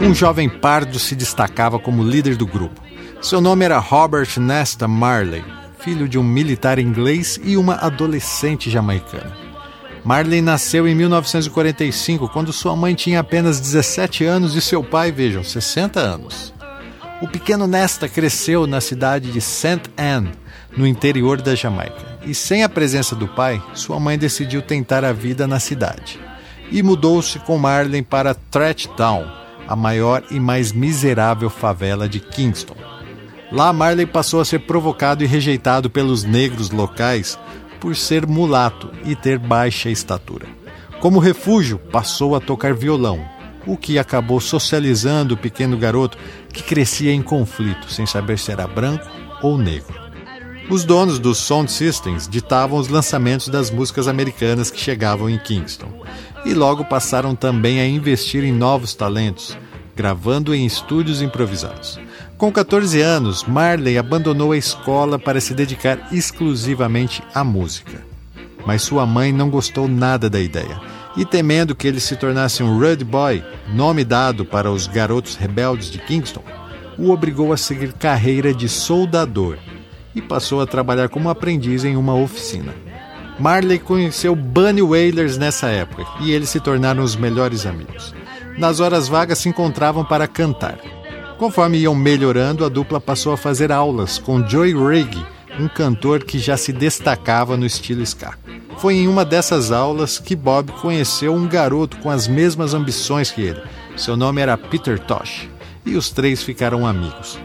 Um 0.01 0.13
jovem 0.15 0.47
pardo 0.47 0.97
se 0.99 1.15
destacava 1.15 1.77
como 1.77 2.01
líder 2.01 2.35
do 2.35 2.47
grupo. 2.47 2.81
Seu 3.21 3.41
nome 3.41 3.65
era 3.65 3.77
Robert 3.77 4.39
Nesta 4.39 4.87
Marley, 4.87 5.43
filho 5.79 6.07
de 6.07 6.17
um 6.17 6.23
militar 6.23 6.79
inglês 6.79 7.39
e 7.43 7.57
uma 7.57 7.75
adolescente 7.75 8.69
jamaicana. 8.69 9.46
Marley 10.03 10.41
nasceu 10.41 10.87
em 10.87 10.95
1945, 10.95 12.29
quando 12.29 12.53
sua 12.53 12.75
mãe 12.75 12.95
tinha 12.95 13.19
apenas 13.19 13.59
17 13.59 14.25
anos 14.25 14.55
e 14.55 14.61
seu 14.61 14.83
pai, 14.83 15.11
vejam, 15.11 15.43
60 15.43 15.99
anos. 15.99 16.53
O 17.21 17.27
pequeno 17.27 17.67
Nesta 17.67 18.07
cresceu 18.07 18.67
na 18.67 18.79
cidade 18.79 19.31
de 19.31 19.41
St. 19.41 19.81
Anne, 19.97 20.31
no 20.75 20.85
interior 20.85 21.41
da 21.41 21.55
Jamaica, 21.55 22.19
e 22.25 22.35
sem 22.35 22.63
a 22.63 22.69
presença 22.69 23.15
do 23.15 23.27
pai, 23.27 23.61
sua 23.73 23.99
mãe 23.99 24.17
decidiu 24.17 24.61
tentar 24.61 25.03
a 25.03 25.11
vida 25.11 25.47
na 25.47 25.59
cidade. 25.59 26.19
E 26.71 26.83
mudou-se 26.83 27.39
com 27.39 27.57
Marley 27.57 28.01
para 28.01 28.35
Threat 28.35 28.87
Town, 28.89 29.25
a 29.67 29.75
maior 29.75 30.23
e 30.29 30.39
mais 30.39 30.71
miserável 30.71 31.49
favela 31.49 32.07
de 32.07 32.19
Kingston. 32.19 32.75
Lá, 33.51 33.71
Marley 33.71 34.05
passou 34.05 34.41
a 34.41 34.45
ser 34.45 34.59
provocado 34.59 35.23
e 35.23 35.27
rejeitado 35.27 35.89
pelos 35.89 36.23
negros 36.23 36.69
locais 36.69 37.39
por 37.79 37.95
ser 37.95 38.25
mulato 38.25 38.91
e 39.05 39.15
ter 39.15 39.37
baixa 39.37 39.89
estatura. 39.89 40.45
Como 40.99 41.19
refúgio, 41.19 41.77
passou 41.77 42.35
a 42.35 42.39
tocar 42.39 42.73
violão, 42.73 43.23
o 43.65 43.77
que 43.77 43.99
acabou 43.99 44.39
socializando 44.39 45.35
o 45.35 45.37
pequeno 45.37 45.77
garoto 45.77 46.17
que 46.51 46.63
crescia 46.63 47.13
em 47.13 47.21
conflito, 47.21 47.91
sem 47.91 48.05
saber 48.05 48.39
se 48.39 48.51
era 48.51 48.67
branco 48.67 49.05
ou 49.41 49.57
negro. 49.57 50.07
Os 50.69 50.83
donos 50.83 51.17
dos 51.17 51.37
sound 51.37 51.71
systems 51.71 52.27
ditavam 52.27 52.77
os 52.77 52.89
lançamentos 52.89 53.47
das 53.47 53.71
músicas 53.71 54.07
americanas 54.07 54.69
que 54.69 54.79
chegavam 54.79 55.29
em 55.29 55.37
Kingston, 55.37 56.03
e 56.45 56.53
logo 56.53 56.83
passaram 56.83 57.35
também 57.35 57.79
a 57.79 57.87
investir 57.87 58.43
em 58.43 58.51
novos 58.51 58.93
talentos, 58.93 59.57
gravando 59.95 60.53
em 60.53 60.65
estúdios 60.65 61.21
improvisados. 61.21 61.99
Com 62.37 62.51
14 62.51 63.01
anos, 63.01 63.43
Marley 63.45 63.97
abandonou 63.97 64.51
a 64.51 64.57
escola 64.57 65.17
para 65.17 65.41
se 65.41 65.55
dedicar 65.55 66.13
exclusivamente 66.13 67.23
à 67.33 67.43
música. 67.43 68.05
Mas 68.63 68.83
sua 68.83 69.07
mãe 69.07 69.33
não 69.33 69.49
gostou 69.49 69.87
nada 69.87 70.29
da 70.29 70.39
ideia 70.39 70.79
e, 71.15 71.25
temendo 71.25 71.73
que 71.75 71.87
ele 71.87 71.99
se 71.99 72.15
tornasse 72.15 72.61
um 72.61 72.77
Rude 72.77 73.03
Boy, 73.03 73.43
nome 73.73 74.03
dado 74.03 74.45
para 74.45 74.71
os 74.71 74.85
garotos 74.85 75.35
rebeldes 75.35 75.89
de 75.89 75.97
Kingston, 75.97 76.43
o 76.95 77.09
obrigou 77.09 77.51
a 77.51 77.57
seguir 77.57 77.91
carreira 77.93 78.53
de 78.53 78.69
soldador 78.69 79.57
e 80.13 80.21
passou 80.21 80.61
a 80.61 80.67
trabalhar 80.67 81.09
como 81.09 81.29
aprendiz 81.29 81.83
em 81.83 81.97
uma 81.97 82.13
oficina. 82.13 82.75
Marley 83.39 83.79
conheceu 83.79 84.35
Bunny 84.35 84.83
Wailers 84.83 85.39
nessa 85.39 85.69
época 85.69 86.05
e 86.21 86.31
eles 86.31 86.49
se 86.49 86.59
tornaram 86.59 87.03
os 87.03 87.15
melhores 87.15 87.65
amigos. 87.65 88.13
Nas 88.59 88.79
horas 88.79 89.07
vagas 89.07 89.39
se 89.39 89.49
encontravam 89.49 90.05
para 90.05 90.27
cantar. 90.27 90.77
Conforme 91.37 91.77
iam 91.77 91.93
melhorando, 91.93 92.65
a 92.65 92.69
dupla 92.69 92.99
passou 92.99 93.31
a 93.31 93.37
fazer 93.37 93.71
aulas 93.71 94.17
com 94.17 94.47
Joey 94.47 94.73
Rigg, 94.73 95.23
um 95.59 95.67
cantor 95.67 96.23
que 96.23 96.39
já 96.39 96.57
se 96.57 96.73
destacava 96.73 97.55
no 97.55 97.65
estilo 97.65 98.01
ska. 98.01 98.33
Foi 98.79 98.95
em 98.95 99.07
uma 99.07 99.23
dessas 99.23 99.71
aulas 99.71 100.17
que 100.17 100.35
Bob 100.35 100.71
conheceu 100.73 101.33
um 101.33 101.47
garoto 101.47 101.97
com 101.97 102.09
as 102.09 102.27
mesmas 102.27 102.73
ambições 102.73 103.29
que 103.29 103.41
ele. 103.41 103.61
Seu 103.95 104.17
nome 104.17 104.41
era 104.41 104.57
Peter 104.57 104.99
Tosh, 104.99 105.47
e 105.85 105.95
os 105.95 106.09
três 106.09 106.41
ficaram 106.41 106.87
amigos. 106.87 107.37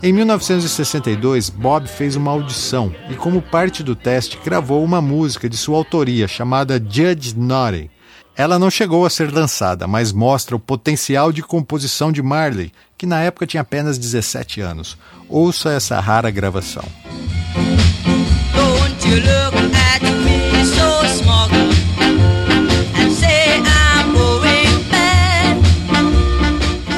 Em 0.00 0.12
1962, 0.12 1.50
Bob 1.50 1.88
fez 1.88 2.14
uma 2.14 2.30
audição 2.30 2.94
e, 3.10 3.16
como 3.16 3.42
parte 3.42 3.82
do 3.82 3.96
teste, 3.96 4.38
gravou 4.44 4.84
uma 4.84 5.00
música 5.00 5.48
de 5.48 5.56
sua 5.56 5.76
autoria 5.76 6.28
chamada 6.28 6.78
Judge 6.78 7.36
Naughty. 7.36 7.90
Ela 8.38 8.56
não 8.56 8.70
chegou 8.70 9.04
a 9.04 9.10
ser 9.10 9.32
lançada, 9.32 9.88
mas 9.88 10.12
mostra 10.12 10.54
o 10.54 10.60
potencial 10.60 11.32
de 11.32 11.42
composição 11.42 12.12
de 12.12 12.22
Marley, 12.22 12.72
que 12.96 13.04
na 13.04 13.20
época 13.20 13.48
tinha 13.48 13.62
apenas 13.62 13.98
17 13.98 14.60
anos. 14.60 14.96
Ouça 15.28 15.72
essa 15.72 15.98
rara 15.98 16.30
gravação. 16.30 16.84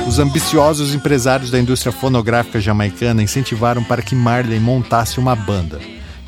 Os 0.06 0.18
ambiciosos 0.18 0.94
empresários 0.94 1.50
da 1.50 1.58
indústria 1.58 1.90
fonográfica 1.90 2.60
jamaicana 2.60 3.22
incentivaram 3.22 3.82
para 3.82 4.02
que 4.02 4.14
Marley 4.14 4.60
montasse 4.60 5.18
uma 5.18 5.34
banda. 5.34 5.80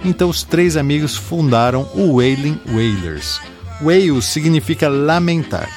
Então 0.03 0.31
os 0.31 0.42
três 0.42 0.75
amigos 0.75 1.14
fundaram 1.14 1.87
o 1.94 2.16
Wailing 2.16 2.59
Wailers, 2.66 3.38
Wail 3.80 4.20
significa 4.20 4.88
lamentar, 4.88 5.68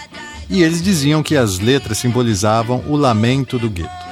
e 0.49 0.61
eles 0.61 0.81
diziam 0.81 1.23
que 1.23 1.35
as 1.35 1.59
letras 1.59 1.97
simbolizavam 1.97 2.83
o 2.87 2.95
lamento 2.95 3.57
do 3.57 3.69
gueto. 3.69 4.05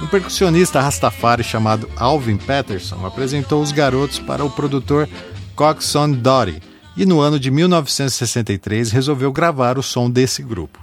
Um 0.00 0.06
percussionista 0.06 0.80
rastafari 0.80 1.44
chamado 1.44 1.88
Alvin 1.96 2.36
Patterson 2.36 3.06
apresentou 3.06 3.62
os 3.62 3.70
garotos 3.70 4.18
para 4.18 4.44
o 4.44 4.50
produtor 4.50 5.08
Coxon 5.54 6.10
Dory 6.12 6.60
e 6.96 7.06
no 7.06 7.20
ano 7.20 7.38
de 7.38 7.50
1963 7.50 8.90
resolveu 8.90 9.32
gravar 9.32 9.78
o 9.78 9.82
som 9.82 10.10
desse 10.10 10.42
grupo. 10.42 10.80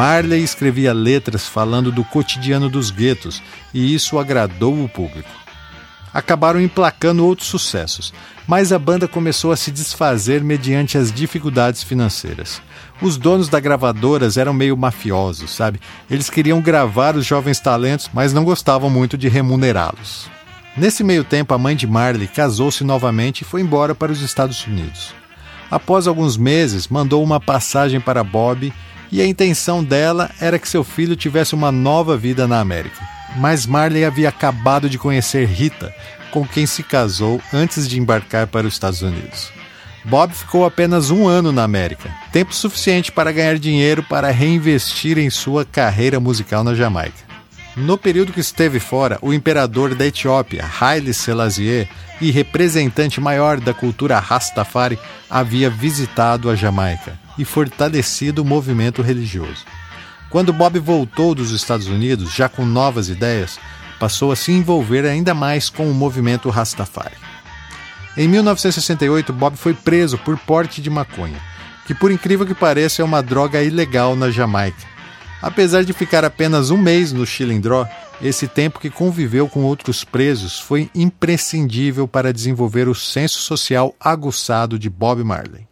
Marley 0.00 0.42
escrevia 0.42 0.94
letras 0.94 1.46
falando 1.46 1.92
do 1.92 2.02
cotidiano 2.02 2.70
dos 2.70 2.90
guetos 2.90 3.42
e 3.74 3.94
isso 3.94 4.18
agradou 4.18 4.82
o 4.82 4.88
público. 4.88 5.28
Acabaram 6.14 6.58
emplacando 6.58 7.22
outros 7.22 7.48
sucessos, 7.48 8.10
mas 8.46 8.72
a 8.72 8.78
banda 8.78 9.06
começou 9.06 9.52
a 9.52 9.56
se 9.58 9.70
desfazer 9.70 10.42
mediante 10.42 10.96
as 10.96 11.12
dificuldades 11.12 11.82
financeiras. 11.82 12.62
Os 13.02 13.18
donos 13.18 13.50
da 13.50 13.60
gravadoras 13.60 14.38
eram 14.38 14.54
meio 14.54 14.74
mafiosos, 14.74 15.50
sabe? 15.50 15.78
Eles 16.10 16.30
queriam 16.30 16.62
gravar 16.62 17.14
os 17.14 17.26
jovens 17.26 17.60
talentos, 17.60 18.08
mas 18.10 18.32
não 18.32 18.42
gostavam 18.42 18.88
muito 18.88 19.18
de 19.18 19.28
remunerá-los. 19.28 20.30
Nesse 20.78 21.04
meio 21.04 21.24
tempo, 21.24 21.52
a 21.52 21.58
mãe 21.58 21.76
de 21.76 21.86
Marley 21.86 22.26
casou-se 22.26 22.82
novamente 22.82 23.42
e 23.42 23.44
foi 23.44 23.60
embora 23.60 23.94
para 23.94 24.10
os 24.10 24.22
Estados 24.22 24.66
Unidos. 24.66 25.12
Após 25.70 26.06
alguns 26.06 26.38
meses, 26.38 26.88
mandou 26.88 27.22
uma 27.22 27.38
passagem 27.38 28.00
para 28.00 28.24
Bob 28.24 28.72
e 29.12 29.20
a 29.20 29.26
intenção 29.26 29.82
dela 29.82 30.30
era 30.40 30.58
que 30.58 30.68
seu 30.68 30.84
filho 30.84 31.16
tivesse 31.16 31.54
uma 31.54 31.72
nova 31.72 32.16
vida 32.16 32.46
na 32.46 32.60
América. 32.60 33.06
Mas 33.36 33.66
Marley 33.66 34.04
havia 34.04 34.28
acabado 34.28 34.88
de 34.88 34.98
conhecer 34.98 35.46
Rita, 35.46 35.94
com 36.30 36.46
quem 36.46 36.66
se 36.66 36.82
casou 36.82 37.40
antes 37.52 37.88
de 37.88 37.98
embarcar 37.98 38.46
para 38.46 38.66
os 38.66 38.74
Estados 38.74 39.02
Unidos. 39.02 39.52
Bob 40.04 40.32
ficou 40.32 40.64
apenas 40.64 41.10
um 41.10 41.28
ano 41.28 41.52
na 41.52 41.62
América, 41.62 42.10
tempo 42.32 42.54
suficiente 42.54 43.12
para 43.12 43.32
ganhar 43.32 43.58
dinheiro 43.58 44.02
para 44.02 44.30
reinvestir 44.30 45.18
em 45.18 45.28
sua 45.28 45.64
carreira 45.64 46.18
musical 46.18 46.64
na 46.64 46.74
Jamaica. 46.74 47.28
No 47.76 47.98
período 47.98 48.32
que 48.32 48.40
esteve 48.40 48.80
fora, 48.80 49.18
o 49.22 49.32
imperador 49.32 49.94
da 49.94 50.06
Etiópia, 50.06 50.68
Haile 50.80 51.12
Selassie, 51.12 51.88
e 52.20 52.30
representante 52.30 53.20
maior 53.20 53.58
da 53.60 53.72
cultura 53.72 54.18
Rastafari, 54.18 54.98
havia 55.28 55.70
visitado 55.70 56.50
a 56.50 56.56
Jamaica 56.56 57.18
e 57.40 57.44
fortalecido 57.44 58.42
o 58.42 58.44
movimento 58.44 59.00
religioso. 59.00 59.64
Quando 60.28 60.52
Bob 60.52 60.78
voltou 60.78 61.34
dos 61.34 61.52
Estados 61.52 61.88
Unidos, 61.88 62.32
já 62.32 62.48
com 62.50 62.66
novas 62.66 63.08
ideias, 63.08 63.58
passou 63.98 64.30
a 64.30 64.36
se 64.36 64.52
envolver 64.52 65.06
ainda 65.06 65.34
mais 65.34 65.70
com 65.70 65.90
o 65.90 65.94
movimento 65.94 66.50
Rastafari. 66.50 67.16
Em 68.14 68.28
1968, 68.28 69.32
Bob 69.32 69.56
foi 69.56 69.72
preso 69.72 70.18
por 70.18 70.36
porte 70.38 70.82
de 70.82 70.90
maconha, 70.90 71.40
que 71.86 71.94
por 71.94 72.12
incrível 72.12 72.46
que 72.46 72.54
pareça 72.54 73.00
é 73.00 73.04
uma 73.04 73.22
droga 73.22 73.62
ilegal 73.62 74.14
na 74.14 74.30
Jamaica. 74.30 74.86
Apesar 75.40 75.82
de 75.82 75.94
ficar 75.94 76.24
apenas 76.24 76.70
um 76.70 76.76
mês 76.76 77.10
no 77.10 77.24
Chilindró, 77.24 77.86
esse 78.20 78.46
tempo 78.46 78.78
que 78.78 78.90
conviveu 78.90 79.48
com 79.48 79.64
outros 79.64 80.04
presos 80.04 80.60
foi 80.60 80.90
imprescindível 80.94 82.06
para 82.06 82.34
desenvolver 82.34 82.86
o 82.86 82.94
senso 82.94 83.38
social 83.38 83.94
aguçado 83.98 84.78
de 84.78 84.90
Bob 84.90 85.24
Marley. 85.24 85.69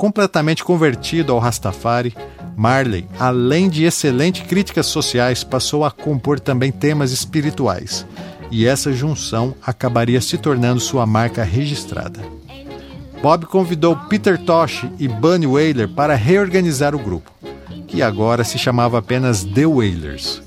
Completamente 0.00 0.64
convertido 0.64 1.30
ao 1.30 1.38
Rastafari, 1.38 2.16
Marley, 2.56 3.06
além 3.18 3.68
de 3.68 3.84
excelentes 3.84 4.46
críticas 4.46 4.86
sociais, 4.86 5.44
passou 5.44 5.84
a 5.84 5.90
compor 5.90 6.40
também 6.40 6.72
temas 6.72 7.12
espirituais, 7.12 8.06
e 8.50 8.66
essa 8.66 8.94
junção 8.94 9.54
acabaria 9.62 10.18
se 10.22 10.38
tornando 10.38 10.80
sua 10.80 11.04
marca 11.04 11.44
registrada. 11.44 12.18
Bob 13.20 13.44
convidou 13.44 13.94
Peter 13.94 14.42
Tosh 14.42 14.86
e 14.98 15.06
Bunny 15.06 15.46
Wailer 15.46 15.86
para 15.86 16.14
reorganizar 16.14 16.94
o 16.94 16.98
grupo, 16.98 17.30
que 17.86 18.00
agora 18.00 18.42
se 18.42 18.56
chamava 18.56 19.00
apenas 19.00 19.44
The 19.44 19.66
Wailers. 19.66 20.42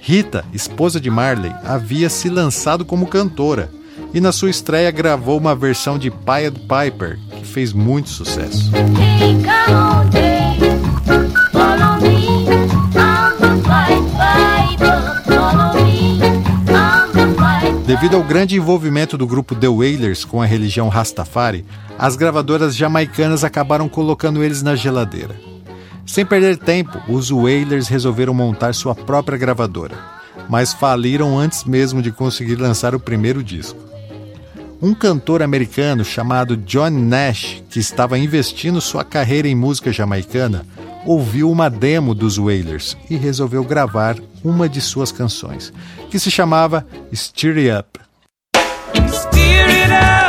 Rita, 0.00 0.44
esposa 0.52 1.00
de 1.00 1.10
Marley, 1.10 1.52
havia 1.64 2.08
se 2.08 2.28
lançado 2.28 2.84
como 2.84 3.08
cantora 3.08 3.68
e 4.14 4.20
na 4.20 4.30
sua 4.30 4.50
estreia 4.50 4.92
gravou 4.92 5.38
uma 5.38 5.56
versão 5.56 5.98
de 5.98 6.08
Pied 6.08 6.56
Piper 6.60 7.18
fez 7.42 7.72
muito 7.72 8.08
sucesso. 8.08 8.70
Devido 17.86 18.16
ao 18.16 18.22
grande 18.24 18.56
envolvimento 18.56 19.18
do 19.18 19.26
grupo 19.26 19.54
The 19.54 19.68
Wailers 19.68 20.24
com 20.24 20.40
a 20.40 20.46
religião 20.46 20.88
Rastafari, 20.88 21.64
as 21.98 22.16
gravadoras 22.16 22.74
jamaicanas 22.74 23.44
acabaram 23.44 23.88
colocando 23.88 24.42
eles 24.42 24.62
na 24.62 24.74
geladeira. 24.74 25.36
Sem 26.06 26.26
perder 26.26 26.56
tempo, 26.58 27.00
os 27.06 27.30
Wailers 27.30 27.88
resolveram 27.88 28.34
montar 28.34 28.74
sua 28.74 28.94
própria 28.94 29.38
gravadora, 29.38 29.96
mas 30.48 30.72
faliram 30.72 31.38
antes 31.38 31.64
mesmo 31.64 32.02
de 32.02 32.10
conseguir 32.10 32.56
lançar 32.56 32.94
o 32.94 33.00
primeiro 33.00 33.42
disco. 33.42 33.91
Um 34.82 34.94
cantor 34.94 35.44
americano 35.44 36.04
chamado 36.04 36.56
John 36.56 36.90
Nash, 36.90 37.62
que 37.70 37.78
estava 37.78 38.18
investindo 38.18 38.80
sua 38.80 39.04
carreira 39.04 39.46
em 39.46 39.54
música 39.54 39.92
jamaicana, 39.92 40.66
ouviu 41.06 41.48
uma 41.48 41.70
demo 41.70 42.16
dos 42.16 42.36
Wailers 42.36 42.96
e 43.08 43.14
resolveu 43.14 43.62
gravar 43.62 44.16
uma 44.42 44.68
de 44.68 44.80
suas 44.80 45.12
canções, 45.12 45.72
que 46.10 46.18
se 46.18 46.32
chamava 46.32 46.84
Stir 47.14 47.58
It 47.58 47.70
Up. 47.70 48.00
Stir 49.08 49.70
it 49.70 49.92
up. 49.92 50.21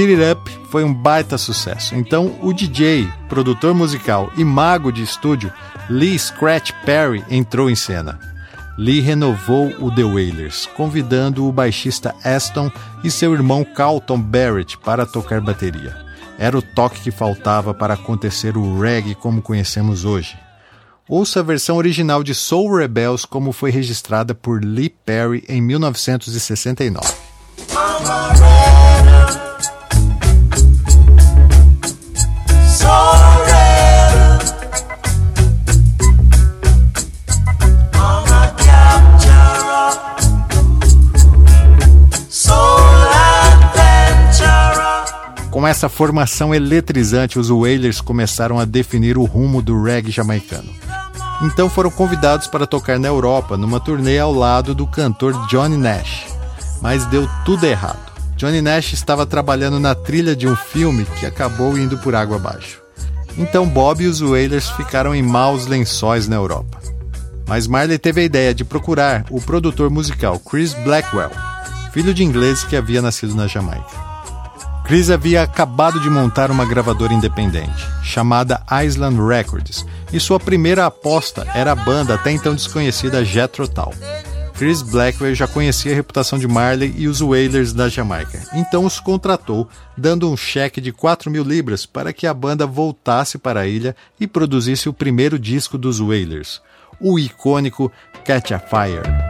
Cheer 0.00 0.18
It 0.18 0.32
Up 0.32 0.50
foi 0.70 0.82
um 0.82 0.94
baita 0.94 1.36
sucesso. 1.36 1.94
Então, 1.94 2.38
o 2.40 2.54
DJ, 2.54 3.06
produtor 3.28 3.74
musical 3.74 4.32
e 4.34 4.42
mago 4.42 4.90
de 4.90 5.02
estúdio 5.02 5.52
Lee 5.90 6.18
Scratch 6.18 6.72
Perry 6.86 7.22
entrou 7.28 7.68
em 7.68 7.74
cena. 7.74 8.18
Lee 8.78 9.00
renovou 9.00 9.66
o 9.78 9.94
The 9.94 10.04
Wailers, 10.04 10.64
convidando 10.74 11.46
o 11.46 11.52
baixista 11.52 12.14
Aston 12.24 12.72
e 13.04 13.10
seu 13.10 13.34
irmão 13.34 13.62
Carlton 13.62 14.18
Barrett 14.18 14.78
para 14.78 15.04
tocar 15.04 15.38
bateria. 15.42 15.94
Era 16.38 16.56
o 16.56 16.62
toque 16.62 17.02
que 17.02 17.10
faltava 17.10 17.74
para 17.74 17.92
acontecer 17.92 18.56
o 18.56 18.80
reggae 18.80 19.14
como 19.14 19.42
conhecemos 19.42 20.06
hoje. 20.06 20.34
Ouça 21.06 21.40
a 21.40 21.42
versão 21.42 21.76
original 21.76 22.24
de 22.24 22.34
Soul 22.34 22.76
Rebels 22.76 23.26
como 23.26 23.52
foi 23.52 23.70
registrada 23.70 24.34
por 24.34 24.64
Lee 24.64 24.88
Perry 25.04 25.44
em 25.46 25.60
1969. 25.60 27.06
Com 45.60 45.68
essa 45.68 45.90
formação 45.90 46.54
eletrizante, 46.54 47.38
os 47.38 47.50
Wailers 47.50 48.00
começaram 48.00 48.58
a 48.58 48.64
definir 48.64 49.18
o 49.18 49.24
rumo 49.24 49.60
do 49.60 49.82
reggae 49.82 50.10
jamaicano. 50.10 50.70
Então 51.42 51.68
foram 51.68 51.90
convidados 51.90 52.46
para 52.46 52.66
tocar 52.66 52.98
na 52.98 53.08
Europa 53.08 53.58
numa 53.58 53.78
turnê 53.78 54.18
ao 54.18 54.32
lado 54.32 54.74
do 54.74 54.86
cantor 54.86 55.34
Johnny 55.48 55.76
Nash. 55.76 56.28
Mas 56.80 57.04
deu 57.04 57.28
tudo 57.44 57.66
errado. 57.66 58.10
Johnny 58.38 58.62
Nash 58.62 58.94
estava 58.94 59.26
trabalhando 59.26 59.78
na 59.78 59.94
trilha 59.94 60.34
de 60.34 60.48
um 60.48 60.56
filme 60.56 61.04
que 61.18 61.26
acabou 61.26 61.76
indo 61.76 61.98
por 61.98 62.14
água 62.14 62.36
abaixo. 62.36 62.80
Então 63.36 63.68
Bob 63.68 64.02
e 64.02 64.06
os 64.06 64.22
Wailers 64.22 64.70
ficaram 64.70 65.14
em 65.14 65.22
maus 65.22 65.66
lençóis 65.66 66.26
na 66.26 66.36
Europa. 66.36 66.80
Mas 67.46 67.66
Marley 67.66 67.98
teve 67.98 68.22
a 68.22 68.24
ideia 68.24 68.54
de 68.54 68.64
procurar 68.64 69.26
o 69.28 69.38
produtor 69.42 69.90
musical 69.90 70.38
Chris 70.38 70.72
Blackwell, 70.72 71.32
filho 71.92 72.14
de 72.14 72.24
ingleses 72.24 72.64
que 72.64 72.76
havia 72.76 73.02
nascido 73.02 73.34
na 73.34 73.46
Jamaica. 73.46 74.09
Chris 74.90 75.08
havia 75.08 75.44
acabado 75.44 76.00
de 76.00 76.10
montar 76.10 76.50
uma 76.50 76.66
gravadora 76.66 77.14
independente, 77.14 77.86
chamada 78.02 78.60
Island 78.84 79.20
Records, 79.24 79.86
e 80.12 80.18
sua 80.18 80.40
primeira 80.40 80.84
aposta 80.84 81.46
era 81.54 81.70
a 81.70 81.76
banda 81.76 82.16
até 82.16 82.32
então 82.32 82.56
desconhecida 82.56 83.24
Jethro 83.24 83.68
Tull. 83.68 83.94
Chris 84.54 84.82
Blackwell 84.82 85.32
já 85.32 85.46
conhecia 85.46 85.92
a 85.92 85.94
reputação 85.94 86.40
de 86.40 86.48
Marley 86.48 86.92
e 86.96 87.06
os 87.06 87.20
Wailers 87.20 87.72
da 87.72 87.88
Jamaica, 87.88 88.42
então 88.52 88.84
os 88.84 88.98
contratou, 88.98 89.68
dando 89.96 90.28
um 90.28 90.36
cheque 90.36 90.80
de 90.80 90.90
4 90.90 91.30
mil 91.30 91.44
libras 91.44 91.86
para 91.86 92.12
que 92.12 92.26
a 92.26 92.34
banda 92.34 92.66
voltasse 92.66 93.38
para 93.38 93.60
a 93.60 93.68
ilha 93.68 93.94
e 94.18 94.26
produzisse 94.26 94.88
o 94.88 94.92
primeiro 94.92 95.38
disco 95.38 95.78
dos 95.78 96.00
Wailers, 96.00 96.60
o 97.00 97.16
icônico 97.16 97.92
Catch 98.24 98.50
a 98.50 98.58
Fire. 98.58 99.29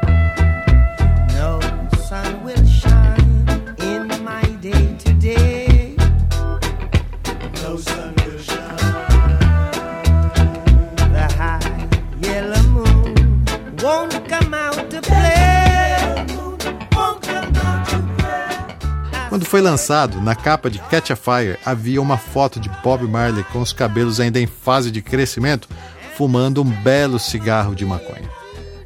Quando 19.30 19.44
foi 19.44 19.60
lançado, 19.60 20.20
na 20.20 20.34
capa 20.34 20.68
de 20.68 20.80
Catch 20.80 21.12
a 21.12 21.16
Fire 21.16 21.56
havia 21.64 22.02
uma 22.02 22.18
foto 22.18 22.58
de 22.58 22.68
Bob 22.82 23.06
Marley 23.06 23.44
com 23.44 23.60
os 23.60 23.72
cabelos 23.72 24.18
ainda 24.18 24.40
em 24.40 24.46
fase 24.48 24.90
de 24.90 25.00
crescimento, 25.00 25.68
fumando 26.16 26.60
um 26.60 26.64
belo 26.64 27.16
cigarro 27.16 27.76
de 27.76 27.86
maconha. 27.86 28.28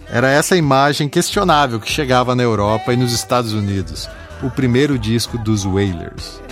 Era 0.07 0.31
essa 0.31 0.55
imagem 0.55 1.09
questionável 1.09 1.81
que 1.81 1.91
chegava 1.91 2.35
na 2.35 2.43
Europa 2.43 2.93
e 2.93 2.97
nos 2.97 3.15
Estados 3.15 3.55
Unidos, 3.55 4.07
o 4.43 4.51
primeiro 4.51 4.99
disco 4.99 5.39
dos 5.39 5.65
Wailers. 5.65 6.44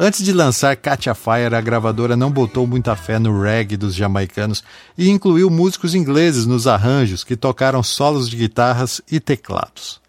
Antes 0.00 0.22
de 0.24 0.32
lançar 0.32 0.76
Katia 0.76 1.12
Fire, 1.12 1.52
a 1.52 1.60
gravadora 1.60 2.16
não 2.16 2.30
botou 2.30 2.68
muita 2.68 2.94
fé 2.94 3.18
no 3.18 3.42
reggae 3.42 3.76
dos 3.76 3.96
jamaicanos 3.96 4.62
e 4.96 5.10
incluiu 5.10 5.50
músicos 5.50 5.92
ingleses 5.92 6.46
nos 6.46 6.68
arranjos 6.68 7.24
que 7.24 7.36
tocaram 7.36 7.82
solos 7.82 8.30
de 8.30 8.36
guitarras 8.36 9.00
e 9.10 9.18
teclados. 9.18 10.00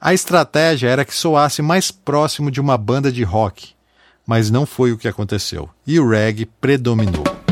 A 0.00 0.14
estratégia 0.14 0.88
era 0.88 1.04
que 1.04 1.14
soasse 1.14 1.60
mais 1.60 1.90
próximo 1.90 2.50
de 2.50 2.58
uma 2.58 2.78
banda 2.78 3.12
de 3.12 3.22
rock, 3.22 3.74
mas 4.26 4.50
não 4.50 4.64
foi 4.64 4.92
o 4.92 4.96
que 4.96 5.08
aconteceu, 5.08 5.68
e 5.86 6.00
o 6.00 6.08
reggae 6.08 6.46
predominou. 6.46 7.43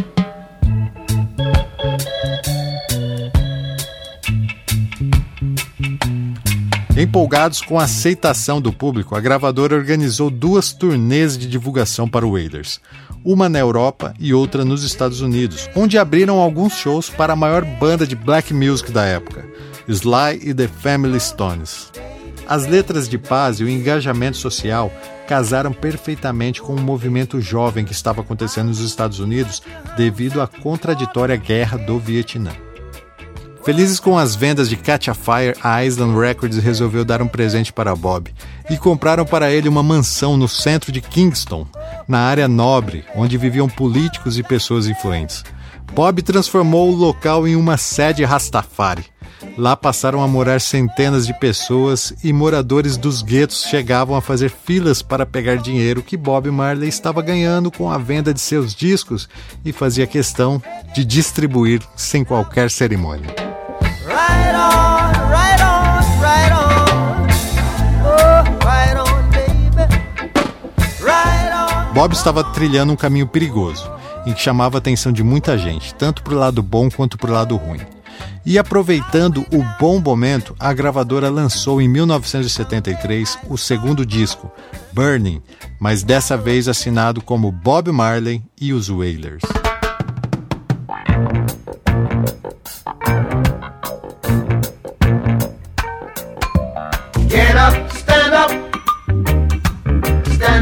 Empolgados 6.95 7.63
com 7.63 7.81
a 7.81 7.85
aceitação 7.85 8.61
do 8.61 8.71
público, 8.71 9.17
a 9.17 9.21
gravadora 9.21 9.75
organizou 9.75 10.29
duas 10.29 10.75
turnês 10.75 11.39
de 11.39 11.49
divulgação 11.49 12.07
para 12.07 12.27
o 12.27 12.33
Wailers, 12.33 12.81
uma 13.25 13.49
na 13.49 13.59
Europa 13.59 14.13
e 14.21 14.35
outra 14.35 14.63
nos 14.63 14.85
Estados 14.85 15.23
Unidos, 15.23 15.71
onde 15.75 15.97
abriram 15.97 16.39
alguns 16.39 16.75
shows 16.75 17.09
para 17.09 17.33
a 17.33 17.37
maior 17.37 17.65
banda 17.65 18.07
de 18.07 18.15
black 18.15 18.53
music 18.53 18.93
da 18.93 19.07
época, 19.07 19.43
Sly 19.89 20.41
e 20.43 20.53
The 20.53 20.69
Family 20.69 21.19
Stones. 21.19 21.91
As 22.47 22.67
letras 22.67 23.09
de 23.09 23.17
paz 23.17 23.59
e 23.59 23.65
o 23.65 23.69
engajamento 23.71 24.37
social 24.37 24.93
casaram 25.27 25.73
perfeitamente 25.73 26.61
com 26.61 26.75
o 26.75 26.81
movimento 26.81 27.41
jovem 27.41 27.87
que 27.87 27.93
estava 27.93 28.21
acontecendo 28.21 28.69
nos 28.69 28.81
Estados 28.81 29.19
Unidos 29.19 29.63
devido 29.97 30.43
à 30.43 30.47
contraditória 30.47 31.37
guerra 31.37 31.79
do 31.79 31.99
Vietnã. 31.99 32.53
Felizes 33.65 34.01
com 34.01 34.19
as 34.19 34.35
vendas 34.35 34.69
de 34.69 34.77
Catch 34.77 35.07
a 35.07 35.15
Fire, 35.15 35.57
a 35.63 35.85
Island 35.85 36.19
Records 36.19 36.59
resolveu 36.59 37.05
dar 37.05 37.23
um 37.23 37.29
presente 37.29 37.73
para 37.73 37.95
Bob 37.95 38.35
e 38.69 38.77
compraram 38.77 39.25
para 39.25 39.53
ele 39.53 39.69
uma 39.69 39.85
mansão 39.85 40.37
no 40.37 40.49
centro 40.49 40.91
de 40.91 41.01
Kingston, 41.01 41.65
na 42.09 42.19
área 42.19 42.49
nobre, 42.49 43.05
onde 43.15 43.39
viviam 43.39 43.69
políticos 43.69 44.37
e 44.37 44.43
pessoas 44.43 44.89
influentes. 44.89 45.45
Bob 45.95 46.23
transformou 46.23 46.91
o 46.91 46.97
local 46.97 47.47
em 47.47 47.55
uma 47.55 47.77
sede 47.77 48.25
Rastafari. 48.25 49.05
Lá 49.57 49.77
passaram 49.77 50.23
a 50.23 50.29
morar 50.29 50.61
centenas 50.61 51.25
de 51.25 51.39
pessoas 51.39 52.13
e 52.25 52.33
moradores 52.33 52.97
dos 52.97 53.23
guetos 53.23 53.65
chegavam 53.65 54.17
a 54.17 54.21
fazer 54.21 54.51
filas 54.51 55.03
para 55.03 55.27
pegar 55.27 55.57
dinheiro 55.57 56.03
que 56.03 56.17
Bob 56.17 56.51
Marley 56.51 56.89
estava 56.89 57.23
ganhando 57.23 57.71
com 57.71 57.91
a 57.91 57.99
venda 57.99 58.35
de 58.35 58.41
seus 58.41 58.75
discos 58.75 59.29
e 59.65 59.73
fazia 59.73 60.07
questão 60.07 60.61
de 60.95 61.05
distribuir 61.05 61.81
sem 61.95 62.25
qualquer 62.25 62.71
cerimônia. 62.71 63.52
Bob 72.03 72.15
estava 72.15 72.43
trilhando 72.43 72.93
um 72.93 72.97
caminho 72.97 73.29
perigoso, 73.29 73.89
em 74.27 74.33
que 74.33 74.41
chamava 74.41 74.77
a 74.77 74.81
atenção 74.81 75.13
de 75.13 75.23
muita 75.23 75.57
gente, 75.57 75.95
tanto 75.95 76.23
para 76.23 76.35
o 76.35 76.39
lado 76.39 76.61
bom 76.61 76.91
quanto 76.91 77.17
para 77.17 77.31
o 77.31 77.33
lado 77.33 77.55
ruim. 77.55 77.79
E 78.45 78.59
aproveitando 78.59 79.47
o 79.53 79.63
bom 79.79 80.01
momento, 80.01 80.53
a 80.59 80.73
gravadora 80.73 81.31
lançou 81.31 81.81
em 81.81 81.87
1973 81.87 83.39
o 83.49 83.57
segundo 83.57 84.05
disco, 84.05 84.51
Burning, 84.93 85.41
mas 85.79 86.03
dessa 86.03 86.37
vez 86.37 86.67
assinado 86.67 87.21
como 87.21 87.53
Bob 87.53 87.93
Marley 87.93 88.43
e 88.61 88.73
os 88.73 88.89
Wailers. 88.89 89.43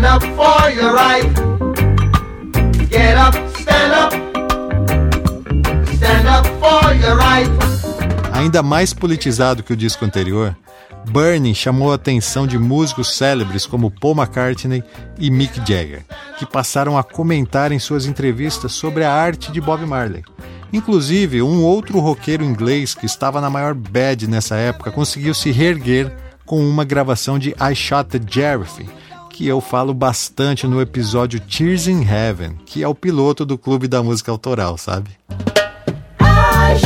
Stand 0.00 0.06
up 0.06 0.22
for 0.34 0.70
your 0.70 0.94
right. 0.94 1.28
Get 2.88 3.18
up, 3.18 3.34
stand 3.60 3.92
up, 3.92 4.12
stand 5.94 6.26
up 6.26 6.46
for 6.58 6.94
your 6.94 7.16
right. 7.16 7.50
Ainda 8.32 8.62
mais 8.62 8.94
politizado 8.94 9.62
que 9.62 9.74
o 9.74 9.76
disco 9.76 10.04
anterior, 10.04 10.56
Burning 11.10 11.52
chamou 11.52 11.92
a 11.92 11.96
atenção 11.96 12.46
de 12.46 12.58
músicos 12.58 13.14
célebres 13.14 13.66
como 13.66 13.90
Paul 13.90 14.14
McCartney 14.14 14.82
e 15.18 15.30
Mick 15.30 15.58
Jagger, 15.58 16.02
que 16.38 16.46
passaram 16.46 16.96
a 16.96 17.04
comentar 17.04 17.70
em 17.70 17.78
suas 17.78 18.06
entrevistas 18.06 18.72
sobre 18.72 19.04
a 19.04 19.12
arte 19.12 19.52
de 19.52 19.60
Bob 19.60 19.84
Marley. 19.84 20.24
Inclusive, 20.72 21.42
um 21.42 21.62
outro 21.62 21.98
roqueiro 21.98 22.42
inglês 22.42 22.94
que 22.94 23.04
estava 23.04 23.40
na 23.40 23.50
maior 23.50 23.74
bad 23.74 24.26
nessa 24.26 24.56
época 24.56 24.90
conseguiu 24.90 25.34
se 25.34 25.50
reerguer 25.50 26.10
com 26.46 26.66
uma 26.66 26.84
gravação 26.84 27.38
de 27.38 27.50
I 27.50 27.74
Shot 27.74 28.08
the 28.08 28.20
Sheriff, 28.26 28.84
que 29.40 29.46
eu 29.46 29.59
falo 29.59 29.94
bastante 29.94 30.66
no 30.66 30.83
episódio 30.83 31.40
Tears 31.40 31.88
in 31.88 32.05
Heaven, 32.05 32.57
que 32.66 32.83
é 32.83 32.88
o 32.88 32.94
piloto 32.94 33.46
do 33.46 33.57
Clube 33.57 33.88
da 33.88 34.03
Música 34.03 34.31
Autoral, 34.31 34.76
sabe? 34.76 35.12
I 36.20 36.76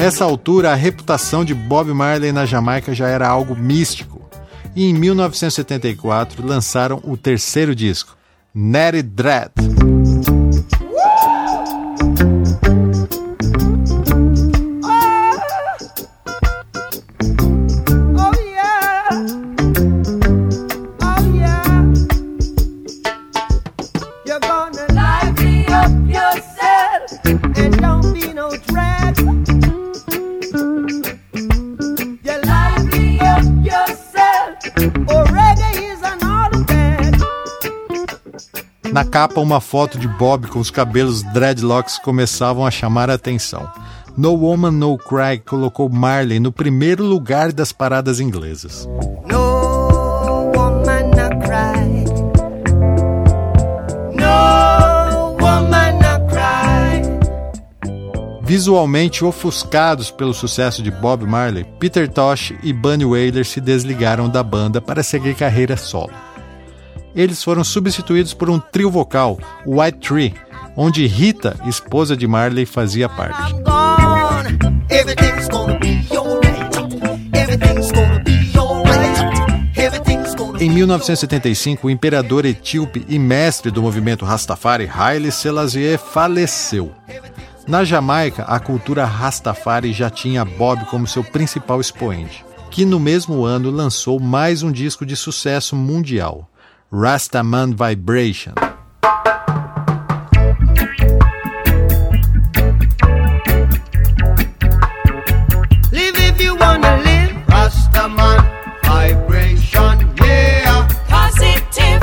A 0.00 0.02
essa 0.02 0.24
altura, 0.24 0.72
a 0.72 0.74
reputação 0.74 1.44
de 1.44 1.52
Bob 1.52 1.92
Marley 1.92 2.32
na 2.32 2.46
Jamaica 2.46 2.94
já 2.94 3.06
era 3.06 3.28
algo 3.28 3.54
místico. 3.54 4.26
E 4.74 4.86
em 4.86 4.94
1974 4.94 6.42
lançaram 6.42 7.02
o 7.04 7.18
terceiro 7.18 7.74
disco, 7.74 8.16
Natty 8.54 9.02
Dread. 9.02 9.52
Capa, 39.20 39.38
uma 39.38 39.60
foto 39.60 39.98
de 39.98 40.08
Bob 40.08 40.46
com 40.46 40.58
os 40.58 40.70
cabelos 40.70 41.22
dreadlocks 41.22 41.98
começavam 41.98 42.64
a 42.64 42.70
chamar 42.70 43.10
a 43.10 43.14
atenção. 43.14 43.70
No 44.16 44.32
Woman 44.32 44.70
No 44.70 44.96
Cry 44.96 45.38
colocou 45.44 45.90
Marley 45.90 46.40
no 46.40 46.50
primeiro 46.50 47.04
lugar 47.04 47.52
das 47.52 47.70
paradas 47.70 48.18
inglesas. 48.18 48.88
No 49.28 50.50
woman 50.56 51.10
not 51.10 51.36
cry. 51.44 52.04
No 54.14 55.36
woman 55.38 55.98
not 55.98 56.24
cry. 56.32 57.02
Visualmente 58.40 59.22
ofuscados 59.22 60.10
pelo 60.10 60.32
sucesso 60.32 60.82
de 60.82 60.90
Bob 60.90 61.26
Marley, 61.26 61.66
Peter 61.78 62.08
Tosh 62.08 62.54
e 62.62 62.72
Bunny 62.72 63.04
Wailer 63.04 63.44
se 63.44 63.60
desligaram 63.60 64.30
da 64.30 64.42
banda 64.42 64.80
para 64.80 65.02
seguir 65.02 65.34
carreira 65.34 65.76
solo. 65.76 66.29
Eles 67.14 67.42
foram 67.42 67.64
substituídos 67.64 68.34
por 68.34 68.48
um 68.48 68.58
trio 68.58 68.90
vocal, 68.90 69.38
White 69.66 69.98
Tree, 69.98 70.34
onde 70.76 71.06
Rita, 71.06 71.58
esposa 71.66 72.16
de 72.16 72.26
Marley, 72.26 72.64
fazia 72.66 73.08
parte. 73.08 73.54
Em 80.60 80.70
1975, 80.70 81.86
o 81.86 81.90
imperador 81.90 82.44
etíope 82.44 83.04
e 83.08 83.18
mestre 83.18 83.70
do 83.70 83.80
movimento 83.80 84.26
Rastafari, 84.26 84.88
Haile 84.92 85.32
Selassie, 85.32 85.96
faleceu. 85.96 86.92
Na 87.66 87.82
Jamaica, 87.82 88.42
a 88.44 88.60
cultura 88.60 89.04
Rastafari 89.04 89.92
já 89.92 90.10
tinha 90.10 90.44
Bob 90.44 90.84
como 90.86 91.06
seu 91.06 91.24
principal 91.24 91.80
expoente, 91.80 92.44
que 92.70 92.84
no 92.84 93.00
mesmo 93.00 93.44
ano 93.44 93.70
lançou 93.70 94.20
mais 94.20 94.62
um 94.62 94.70
disco 94.70 95.06
de 95.06 95.16
sucesso 95.16 95.74
mundial, 95.74 96.50
Rastaman 96.92 97.74
Vibration. 97.76 98.54
live 105.92 106.18
if 106.18 106.40
you 106.42 106.56
wanna 106.56 106.96
live. 106.96 107.30
Rastaman 107.46 108.44
vibration, 108.84 110.12
yeah. 110.20 110.88
Positive. 111.08 112.00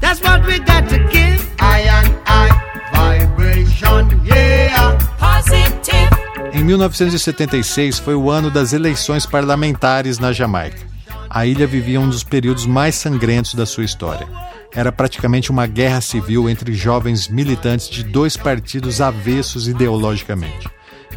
That's 0.00 0.20
what 0.22 0.44
we 0.44 0.58
got 0.58 0.88
to 0.88 0.98
give. 1.12 1.40
I 1.60 1.82
and 1.82 2.10
I 2.26 2.48
vibration, 2.92 4.20
yeah. 4.24 4.98
Positive. 5.18 6.10
Em 6.52 6.64
1976 6.64 8.00
foi 8.00 8.16
o 8.16 8.28
ano 8.28 8.50
das 8.50 8.72
eleições 8.72 9.24
parlamentares 9.24 10.18
na 10.18 10.32
Jamaica. 10.32 10.97
A 11.30 11.46
ilha 11.46 11.66
vivia 11.66 12.00
um 12.00 12.08
dos 12.08 12.24
períodos 12.24 12.66
mais 12.66 12.94
sangrentos 12.94 13.54
da 13.54 13.66
sua 13.66 13.84
história. 13.84 14.26
Era 14.74 14.92
praticamente 14.92 15.50
uma 15.50 15.66
guerra 15.66 16.00
civil 16.00 16.48
entre 16.48 16.72
jovens 16.74 17.28
militantes 17.28 17.88
de 17.88 18.02
dois 18.02 18.36
partidos 18.36 19.00
avessos 19.00 19.68
ideologicamente. 19.68 20.68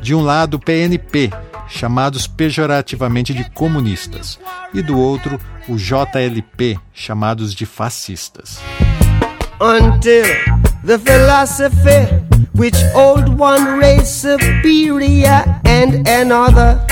De 0.01 0.15
um 0.15 0.21
lado, 0.21 0.55
o 0.55 0.59
PNP, 0.59 1.31
chamados 1.67 2.27
pejorativamente 2.27 3.33
de 3.33 3.49
comunistas, 3.51 4.39
e 4.73 4.81
do 4.81 4.97
outro, 4.97 5.39
o 5.67 5.75
JLP, 5.75 6.79
chamados 6.93 7.53
de 7.53 7.65
fascistas. 7.65 8.59
until 9.61 10.25
the 10.83 10.97
philosophy 10.97 12.07
which 12.55 12.75
old 12.95 13.29
one 13.37 13.77
race 13.77 14.11
superior 14.11 15.43
and 15.65 16.07
another 16.07 16.83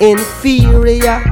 inferior. 0.00 1.22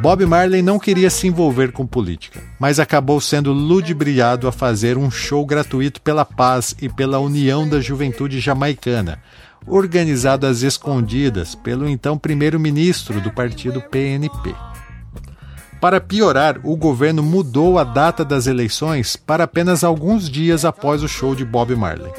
Bob 0.00 0.26
Marley 0.26 0.62
não 0.62 0.78
queria 0.78 1.08
se 1.08 1.26
envolver 1.26 1.72
com 1.72 1.86
política, 1.86 2.42
mas 2.58 2.78
acabou 2.78 3.20
sendo 3.20 3.52
ludibriado 3.52 4.48
a 4.48 4.52
fazer 4.52 4.98
um 4.98 5.10
show 5.10 5.46
gratuito 5.46 6.00
pela 6.00 6.24
paz 6.24 6.74
e 6.82 6.88
pela 6.88 7.20
união 7.20 7.68
da 7.68 7.80
juventude 7.80 8.40
jamaicana, 8.40 9.18
organizado 9.66 10.46
às 10.46 10.62
escondidas 10.62 11.54
pelo 11.54 11.88
então 11.88 12.18
primeiro-ministro 12.18 13.20
do 13.20 13.30
partido 13.30 13.80
PNP. 13.80 14.54
Para 15.80 16.00
piorar, 16.00 16.60
o 16.64 16.76
governo 16.76 17.22
mudou 17.22 17.78
a 17.78 17.84
data 17.84 18.24
das 18.24 18.46
eleições 18.46 19.16
para 19.16 19.44
apenas 19.44 19.84
alguns 19.84 20.28
dias 20.28 20.64
após 20.64 21.02
o 21.02 21.08
show 21.08 21.34
de 21.34 21.44
Bob 21.44 21.74
Marley. 21.76 22.12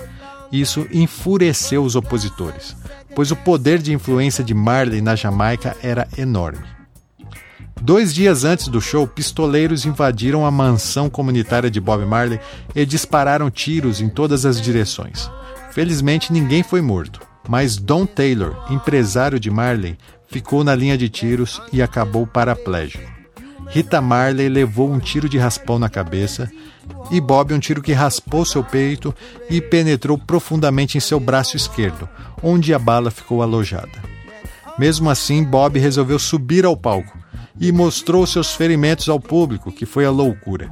Isso 0.52 0.88
enfureceu 0.92 1.84
os 1.84 1.96
opositores, 1.96 2.76
pois 3.16 3.32
o 3.32 3.36
poder 3.36 3.80
de 3.82 3.94
influência 3.94 4.44
de 4.44 4.54
Marley 4.54 5.02
na 5.02 5.16
Jamaica 5.16 5.76
era 5.82 6.08
enorme. 6.18 6.76
Dois 7.82 8.14
dias 8.14 8.44
antes 8.44 8.68
do 8.68 8.82
show, 8.82 9.08
pistoleiros 9.08 9.86
invadiram 9.86 10.46
a 10.46 10.52
mansão 10.52 11.10
comunitária 11.10 11.70
de 11.70 11.80
Bob 11.80 12.06
Marley 12.06 12.40
e 12.76 12.86
dispararam 12.86 13.50
tiros 13.50 14.02
em 14.02 14.10
todas 14.10 14.46
as 14.46 14.62
direções. 14.62 15.30
Felizmente, 15.72 16.32
ninguém 16.32 16.64
foi 16.64 16.82
morto, 16.82 17.22
mas 17.48 17.78
Don 17.78 18.06
Taylor, 18.06 18.56
empresário 18.70 19.40
de 19.40 19.52
Marley, 19.52 19.98
ficou 20.28 20.64
na 20.64 20.74
linha 20.74 20.98
de 20.98 21.10
tiros 21.10 21.62
e 21.72 21.82
acabou 21.82 22.26
paraplégico. 22.26 23.15
Rita 23.68 24.00
Marley 24.02 24.48
levou 24.50 24.92
um 24.92 25.00
tiro 25.00 25.28
de 25.28 25.38
raspão 25.38 25.78
na 25.78 25.90
cabeça 25.90 26.50
e 27.12 27.20
Bob 27.20 27.54
um 27.54 27.60
tiro 27.60 27.82
que 27.82 27.94
raspou 27.94 28.46
seu 28.46 28.64
peito 28.64 29.14
e 29.50 29.60
penetrou 29.62 30.18
profundamente 30.18 30.98
em 30.98 31.02
seu 31.02 31.20
braço 31.20 31.58
esquerdo, 31.58 32.08
onde 32.42 32.74
a 32.74 32.80
bala 32.80 33.12
ficou 33.12 33.42
alojada. 33.42 34.04
Mesmo 34.78 35.10
assim, 35.10 35.44
Bob 35.44 35.80
resolveu 35.80 36.20
subir 36.20 36.66
ao 36.66 36.76
palco 36.76 37.18
e 37.60 37.72
mostrou 37.72 38.26
seus 38.28 38.54
ferimentos 38.54 39.08
ao 39.08 39.20
público, 39.20 39.72
que 39.72 39.86
foi 39.86 40.06
a 40.06 40.12
loucura. 40.12 40.72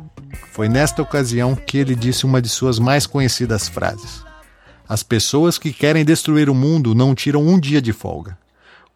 Foi 0.52 0.68
nesta 0.68 1.02
ocasião 1.02 1.56
que 1.56 1.78
ele 1.78 1.96
disse 1.96 2.26
uma 2.26 2.42
de 2.42 2.50
suas 2.50 2.80
mais 2.80 3.08
conhecidas 3.08 3.68
frases: 3.68 4.24
As 4.88 5.02
pessoas 5.02 5.58
que 5.58 5.72
querem 5.72 6.04
destruir 6.04 6.50
o 6.50 6.56
mundo 6.56 6.94
não 6.94 7.16
tiram 7.16 7.46
um 7.46 7.60
dia 7.60 7.82
de 7.82 7.94
folga. 7.94 8.38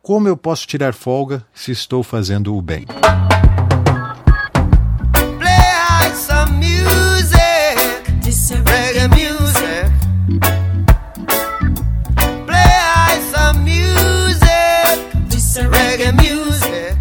Como 0.02 0.28
eu 0.28 0.38
posso 0.38 0.68
tirar 0.68 0.94
folga 0.94 1.46
se 1.54 1.72
estou 1.72 2.04
fazendo 2.04 2.56
o 2.56 2.62
bem? 2.62 2.86
Reggae 8.66 9.08
music. 9.10 9.92
Play 12.46 13.22
some 13.32 13.60
music, 13.62 15.02
reggae 15.70 16.12
music. 16.12 16.98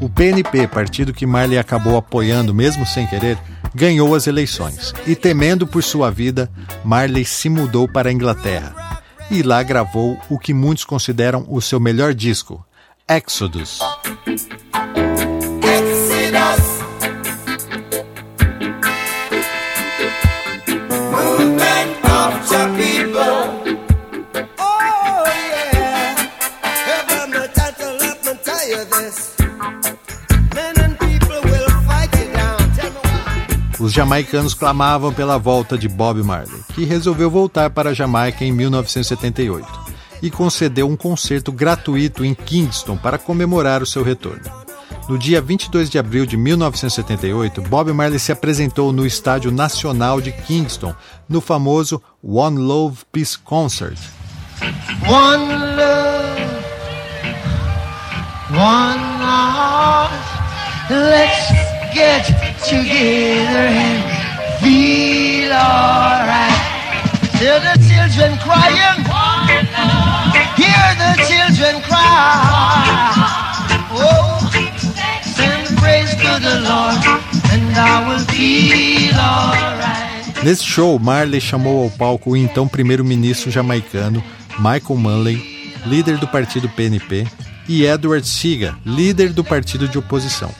O 0.00 0.08
PNP, 0.08 0.66
partido 0.68 1.12
que 1.12 1.26
Marley 1.26 1.58
acabou 1.58 1.96
apoiando 1.96 2.54
mesmo 2.54 2.84
sem 2.86 3.06
querer, 3.06 3.38
ganhou 3.74 4.14
as 4.14 4.26
eleições. 4.26 4.92
E 5.06 5.14
temendo 5.14 5.66
por 5.66 5.82
sua 5.82 6.10
vida, 6.10 6.50
Marley 6.84 7.24
se 7.24 7.48
mudou 7.48 7.88
para 7.88 8.08
a 8.08 8.12
Inglaterra. 8.12 9.02
E 9.30 9.42
lá 9.42 9.62
gravou 9.62 10.18
o 10.28 10.38
que 10.38 10.54
muitos 10.54 10.84
consideram 10.84 11.46
o 11.48 11.60
seu 11.60 11.78
melhor 11.78 12.14
disco. 12.14 12.64
Exodus. 13.08 13.80
Jamaicanos 33.98 34.54
clamavam 34.54 35.12
pela 35.12 35.36
volta 35.38 35.76
de 35.76 35.88
Bob 35.88 36.22
Marley, 36.22 36.62
que 36.72 36.84
resolveu 36.84 37.28
voltar 37.28 37.70
para 37.70 37.90
a 37.90 37.92
Jamaica 37.92 38.44
em 38.44 38.52
1978 38.52 39.66
e 40.22 40.30
concedeu 40.30 40.88
um 40.88 40.96
concerto 40.96 41.50
gratuito 41.50 42.24
em 42.24 42.32
Kingston 42.32 42.96
para 42.96 43.18
comemorar 43.18 43.82
o 43.82 43.86
seu 43.86 44.04
retorno. 44.04 44.44
No 45.08 45.18
dia 45.18 45.40
22 45.40 45.90
de 45.90 45.98
abril 45.98 46.26
de 46.26 46.36
1978, 46.36 47.60
Bob 47.62 47.92
Marley 47.92 48.20
se 48.20 48.30
apresentou 48.30 48.92
no 48.92 49.04
Estádio 49.04 49.50
Nacional 49.50 50.20
de 50.20 50.30
Kingston, 50.30 50.94
no 51.28 51.40
famoso 51.40 52.00
One 52.22 52.56
Love 52.56 52.98
Peace 53.10 53.36
Concert. 53.36 53.98
One 55.08 55.48
love, 55.74 56.38
one 58.52 59.00
heart. 59.18 60.12
Let's 60.88 61.50
get 61.92 62.47
together 62.64 63.66
and 63.70 64.02
feel 64.60 65.52
alright. 65.52 66.58
Hear 67.38 67.60
the 67.60 67.76
children 67.86 68.38
crying. 68.38 69.04
Hear 70.56 70.86
the 70.98 71.12
children 71.28 71.82
cry. 71.82 73.14
Oh, 73.92 74.38
sing 75.22 75.76
praise 75.76 76.10
to 76.10 76.32
the 76.42 76.60
Lord, 76.66 76.98
and 77.52 77.76
I 77.76 78.08
will 78.08 78.24
feel 78.26 79.14
alright. 79.14 80.42
Nesse 80.42 80.64
show, 80.64 80.98
Marley 80.98 81.40
chamou 81.40 81.84
ao 81.84 81.90
palco 81.90 82.30
o 82.30 82.36
então 82.36 82.66
primeiro-ministro 82.68 83.50
jamaicano 83.50 84.22
Michael 84.58 84.96
Manley, 84.96 85.70
líder 85.86 86.18
do 86.18 86.26
partido 86.28 86.68
PNP, 86.68 87.26
e 87.68 87.84
Edward 87.84 88.26
Seaga, 88.26 88.76
líder 88.84 89.32
do 89.32 89.44
partido 89.44 89.86
de 89.86 89.98
oposição, 89.98 90.50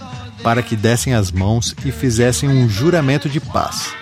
para 0.48 0.62
que 0.62 0.74
dessem 0.74 1.12
as 1.12 1.30
mãos 1.30 1.76
e 1.84 1.92
fizessem 1.92 2.48
um 2.48 2.66
juramento 2.66 3.28
de 3.28 3.38
paz. 3.38 3.92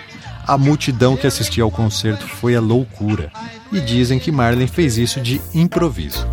A 0.47 0.57
multidão 0.57 1.17
que 1.17 1.27
assistia 1.27 1.61
ao 1.61 1.69
concerto 1.69 2.25
foi 2.25 2.55
a 2.55 2.61
loucura, 2.61 3.29
e 3.69 3.81
dizem 3.81 4.17
que 4.17 4.31
Marley 4.31 4.65
fez 4.65 4.97
isso 4.97 5.19
de 5.19 5.41
improviso. 5.53 6.25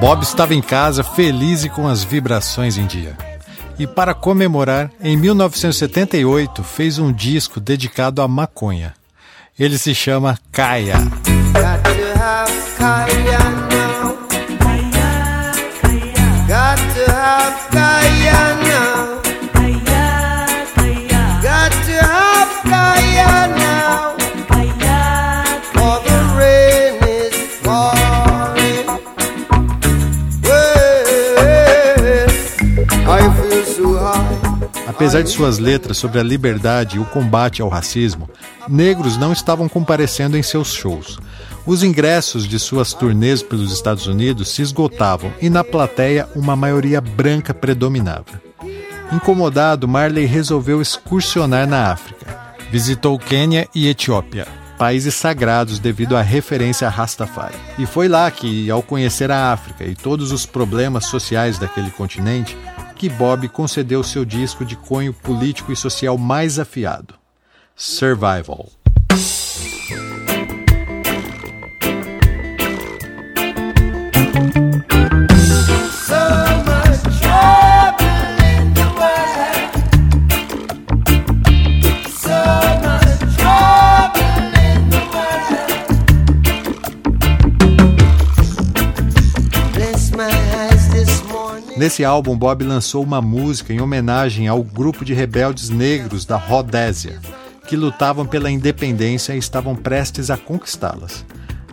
Bob 0.00 0.22
estava 0.22 0.54
em 0.54 0.62
casa 0.62 1.04
feliz 1.04 1.64
e 1.64 1.68
com 1.68 1.86
as 1.86 2.02
vibrações 2.02 2.78
em 2.78 2.86
dia. 2.86 3.35
E 3.78 3.86
para 3.86 4.14
comemorar, 4.14 4.90
em 5.00 5.16
1978 5.16 6.62
fez 6.62 6.98
um 6.98 7.12
disco 7.12 7.60
dedicado 7.60 8.22
à 8.22 8.28
maconha. 8.28 8.94
Ele 9.58 9.76
se 9.76 9.94
chama 9.94 10.38
Kaya. 10.50 10.96
Apesar 34.96 35.22
de 35.22 35.28
suas 35.28 35.58
letras 35.58 35.98
sobre 35.98 36.18
a 36.18 36.22
liberdade 36.22 36.96
e 36.96 36.98
o 36.98 37.04
combate 37.04 37.60
ao 37.60 37.68
racismo, 37.68 38.30
negros 38.66 39.18
não 39.18 39.30
estavam 39.30 39.68
comparecendo 39.68 40.38
em 40.38 40.42
seus 40.42 40.72
shows. 40.72 41.18
Os 41.66 41.82
ingressos 41.82 42.48
de 42.48 42.58
suas 42.58 42.94
turnês 42.94 43.42
pelos 43.42 43.70
Estados 43.70 44.06
Unidos 44.06 44.48
se 44.48 44.62
esgotavam 44.62 45.30
e 45.38 45.50
na 45.50 45.62
plateia 45.62 46.26
uma 46.34 46.56
maioria 46.56 46.98
branca 46.98 47.52
predominava. 47.52 48.40
Incomodado, 49.12 49.86
Marley 49.86 50.24
resolveu 50.24 50.80
excursionar 50.80 51.66
na 51.66 51.92
África. 51.92 52.54
Visitou 52.72 53.18
Quênia 53.18 53.68
e 53.74 53.88
Etiópia, 53.88 54.48
países 54.78 55.14
sagrados 55.14 55.78
devido 55.78 56.16
à 56.16 56.22
referência 56.22 56.86
a 56.86 56.90
Rastafari. 56.90 57.54
E 57.78 57.84
foi 57.84 58.08
lá 58.08 58.30
que, 58.30 58.70
ao 58.70 58.82
conhecer 58.82 59.30
a 59.30 59.52
África 59.52 59.84
e 59.84 59.94
todos 59.94 60.32
os 60.32 60.46
problemas 60.46 61.04
sociais 61.04 61.58
daquele 61.58 61.90
continente, 61.90 62.56
que 62.96 63.08
Bob 63.10 63.46
concedeu 63.50 64.02
seu 64.02 64.24
disco 64.24 64.64
de 64.64 64.74
cunho 64.74 65.12
político 65.12 65.70
e 65.70 65.76
social 65.76 66.16
mais 66.16 66.58
afiado, 66.58 67.14
Survival. 67.76 68.70
Nesse 91.76 92.06
álbum, 92.06 92.34
Bob 92.36 92.64
lançou 92.64 93.02
uma 93.02 93.20
música 93.20 93.70
em 93.70 93.82
homenagem 93.82 94.48
ao 94.48 94.62
grupo 94.62 95.04
de 95.04 95.12
rebeldes 95.12 95.68
negros 95.68 96.24
da 96.24 96.36
Rodésia, 96.36 97.20
que 97.68 97.76
lutavam 97.76 98.24
pela 98.24 98.50
independência 98.50 99.34
e 99.34 99.38
estavam 99.38 99.76
prestes 99.76 100.30
a 100.30 100.38
conquistá-las. 100.38 101.22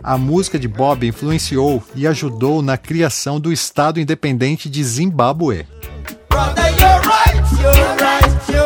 A 0.02 0.18
música 0.18 0.58
de 0.58 0.68
Bob 0.68 1.06
influenciou 1.06 1.82
e 1.94 2.06
ajudou 2.06 2.60
na 2.60 2.76
criação 2.76 3.40
do 3.40 3.50
Estado 3.50 3.98
Independente 3.98 4.68
de 4.68 4.84
Zimbábue. 4.84 5.66
Brother, 6.28 6.64
you're 6.78 7.00
right, 7.06 7.62
you're 7.62 7.96
right, 7.96 8.52
you're 8.52 8.63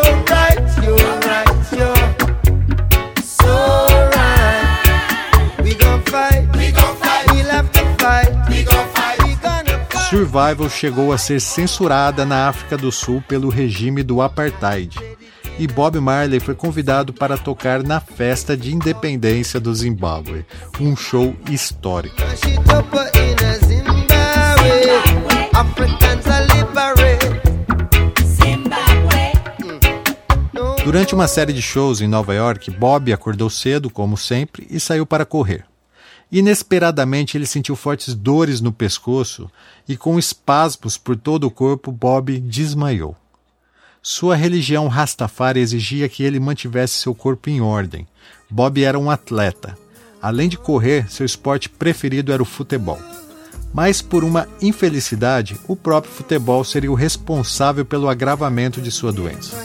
Survival 10.09 10.71
chegou 10.71 11.13
a 11.13 11.19
ser 11.19 11.39
censurada 11.39 12.25
na 12.25 12.49
África 12.49 12.79
do 12.79 12.91
Sul 12.91 13.23
pelo 13.29 13.51
regime 13.51 14.03
do 14.03 14.23
apartheid. 14.23 14.99
E 15.59 15.67
Bob 15.67 16.01
Marley 16.01 16.41
foi 16.41 16.55
convidado 16.55 17.13
para 17.13 17.37
tocar 17.37 17.83
na 17.83 18.01
festa 18.01 18.57
de 18.57 18.75
independência 18.75 19.61
do 19.61 19.75
Zimbábue, 19.75 20.47
um 20.81 20.97
show 20.97 21.37
histórico. 21.51 22.17
Durante 30.83 31.15
uma 31.15 31.29
série 31.29 31.53
de 31.53 31.61
shows 31.61 32.01
em 32.01 32.09
Nova 32.09 32.33
York, 32.33 32.71
Bob 32.71 33.13
acordou 33.13 33.51
cedo, 33.51 33.91
como 33.91 34.17
sempre, 34.17 34.67
e 34.71 34.81
saiu 34.81 35.05
para 35.05 35.27
correr. 35.27 35.68
Inesperadamente, 36.31 37.37
ele 37.37 37.47
sentiu 37.47 37.75
fortes 37.75 38.15
dores 38.15 38.61
no 38.61 38.71
pescoço 38.73 39.51
e, 39.89 39.97
com 39.97 40.19
espasmos 40.19 40.99
por 40.99 41.17
todo 41.17 41.45
o 41.45 41.51
corpo, 41.51 41.91
Bob 41.91 42.39
desmaiou. 42.39 43.17
Sua 44.03 44.37
religião 44.37 44.89
Rastafari 44.89 45.61
exigia 45.61 46.09
que 46.09 46.23
ele 46.23 46.39
mantivesse 46.39 46.95
seu 46.99 47.15
corpo 47.15 47.51
em 47.51 47.61
ordem. 47.61 48.07
Bob 48.51 48.83
era 48.83 48.99
um 48.99 49.11
atleta. 49.11 49.77
Além 50.21 50.49
de 50.49 50.59
correr, 50.59 51.11
seu 51.11 51.25
esporte 51.25 51.69
preferido 51.69 52.33
era 52.33 52.43
o 52.43 52.47
futebol. 52.47 52.99
Mas, 53.73 54.01
por 54.01 54.25
uma 54.25 54.49
infelicidade, 54.61 55.59
o 55.67 55.77
próprio 55.77 56.13
futebol 56.13 56.65
seria 56.65 56.91
o 56.91 56.95
responsável 56.95 57.85
pelo 57.85 58.09
agravamento 58.09 58.81
de 58.81 58.91
sua 58.91 59.13
doença. 59.13 59.57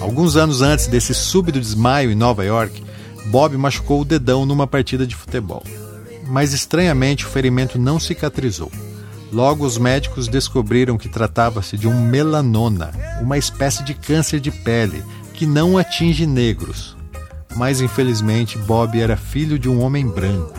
Alguns 0.00 0.36
anos 0.36 0.62
antes 0.62 0.86
desse 0.86 1.12
súbito 1.12 1.60
desmaio 1.60 2.10
em 2.10 2.14
Nova 2.14 2.44
York, 2.44 2.82
Bob 3.26 3.56
machucou 3.56 4.00
o 4.00 4.04
dedão 4.04 4.46
numa 4.46 4.66
partida 4.66 5.06
de 5.06 5.16
futebol. 5.16 5.62
Mas 6.26 6.52
estranhamente 6.52 7.24
o 7.24 7.28
ferimento 7.28 7.78
não 7.78 7.98
cicatrizou. 7.98 8.70
Logo, 9.32 9.64
os 9.66 9.76
médicos 9.76 10.28
descobriram 10.28 10.96
que 10.96 11.08
tratava-se 11.08 11.76
de 11.76 11.86
um 11.86 12.00
melanoma, 12.00 12.90
uma 13.20 13.36
espécie 13.36 13.82
de 13.82 13.92
câncer 13.92 14.40
de 14.40 14.50
pele 14.50 15.02
que 15.34 15.46
não 15.46 15.76
atinge 15.76 16.26
negros. 16.26 16.96
Mas 17.56 17.80
infelizmente, 17.80 18.56
Bob 18.56 18.98
era 18.98 19.16
filho 19.16 19.58
de 19.58 19.68
um 19.68 19.80
homem 19.80 20.06
branco. 20.06 20.54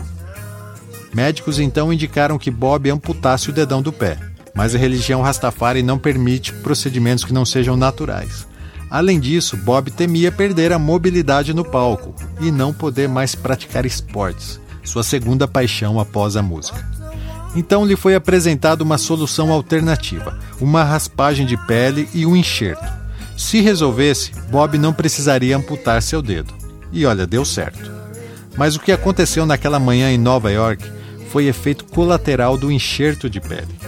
Médicos 1.12 1.58
então 1.58 1.92
indicaram 1.92 2.38
que 2.38 2.50
Bob 2.50 2.88
amputasse 2.90 3.50
o 3.50 3.52
dedão 3.52 3.82
do 3.82 3.92
pé, 3.92 4.18
mas 4.54 4.74
a 4.74 4.78
religião 4.78 5.22
Rastafari 5.22 5.82
não 5.82 5.98
permite 5.98 6.52
procedimentos 6.52 7.24
que 7.24 7.32
não 7.32 7.44
sejam 7.44 7.76
naturais. 7.76 8.46
Além 8.90 9.20
disso, 9.20 9.56
Bob 9.56 9.90
temia 9.90 10.32
perder 10.32 10.72
a 10.72 10.78
mobilidade 10.78 11.54
no 11.54 11.64
palco 11.64 12.12
e 12.40 12.50
não 12.50 12.72
poder 12.72 13.08
mais 13.08 13.36
praticar 13.36 13.86
esportes, 13.86 14.60
sua 14.82 15.04
segunda 15.04 15.46
paixão 15.46 16.00
após 16.00 16.36
a 16.36 16.42
música. 16.42 16.84
Então 17.54 17.84
lhe 17.84 17.96
foi 17.96 18.14
apresentada 18.14 18.82
uma 18.82 18.98
solução 18.98 19.52
alternativa, 19.52 20.38
uma 20.60 20.82
raspagem 20.82 21.46
de 21.46 21.56
pele 21.66 22.08
e 22.12 22.26
um 22.26 22.34
enxerto. 22.34 22.84
Se 23.36 23.60
resolvesse, 23.60 24.32
Bob 24.50 24.76
não 24.76 24.92
precisaria 24.92 25.56
amputar 25.56 26.02
seu 26.02 26.20
dedo. 26.20 26.52
E 26.92 27.06
olha, 27.06 27.26
deu 27.26 27.44
certo. 27.44 27.90
Mas 28.56 28.76
o 28.76 28.80
que 28.80 28.92
aconteceu 28.92 29.46
naquela 29.46 29.78
manhã 29.78 30.10
em 30.10 30.18
Nova 30.18 30.50
York 30.50 30.84
foi 31.30 31.46
efeito 31.46 31.84
colateral 31.84 32.58
do 32.58 32.70
enxerto 32.70 33.30
de 33.30 33.40
pele. 33.40 33.79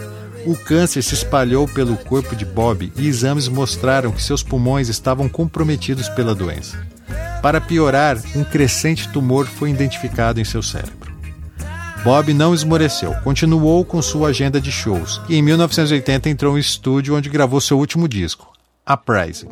O 0.44 0.56
câncer 0.56 1.02
se 1.02 1.14
espalhou 1.14 1.68
pelo 1.68 1.96
corpo 1.96 2.34
de 2.34 2.44
Bob 2.44 2.92
e 2.96 3.06
exames 3.06 3.46
mostraram 3.46 4.10
que 4.10 4.22
seus 4.22 4.42
pulmões 4.42 4.88
estavam 4.88 5.28
comprometidos 5.28 6.08
pela 6.08 6.34
doença. 6.34 6.78
Para 7.40 7.60
piorar, 7.60 8.18
um 8.34 8.42
crescente 8.42 9.08
tumor 9.08 9.46
foi 9.46 9.70
identificado 9.70 10.40
em 10.40 10.44
seu 10.44 10.62
cérebro. 10.62 11.12
Bob 12.04 12.34
não 12.34 12.52
esmoreceu, 12.52 13.14
continuou 13.22 13.84
com 13.84 14.02
sua 14.02 14.30
agenda 14.30 14.60
de 14.60 14.72
shows 14.72 15.20
e 15.28 15.36
em 15.36 15.42
1980 15.42 16.28
entrou 16.28 16.56
em 16.56 16.60
estúdio 16.60 17.16
onde 17.16 17.28
gravou 17.28 17.60
seu 17.60 17.78
último 17.78 18.08
disco, 18.08 18.52
Uprising. 18.88 19.48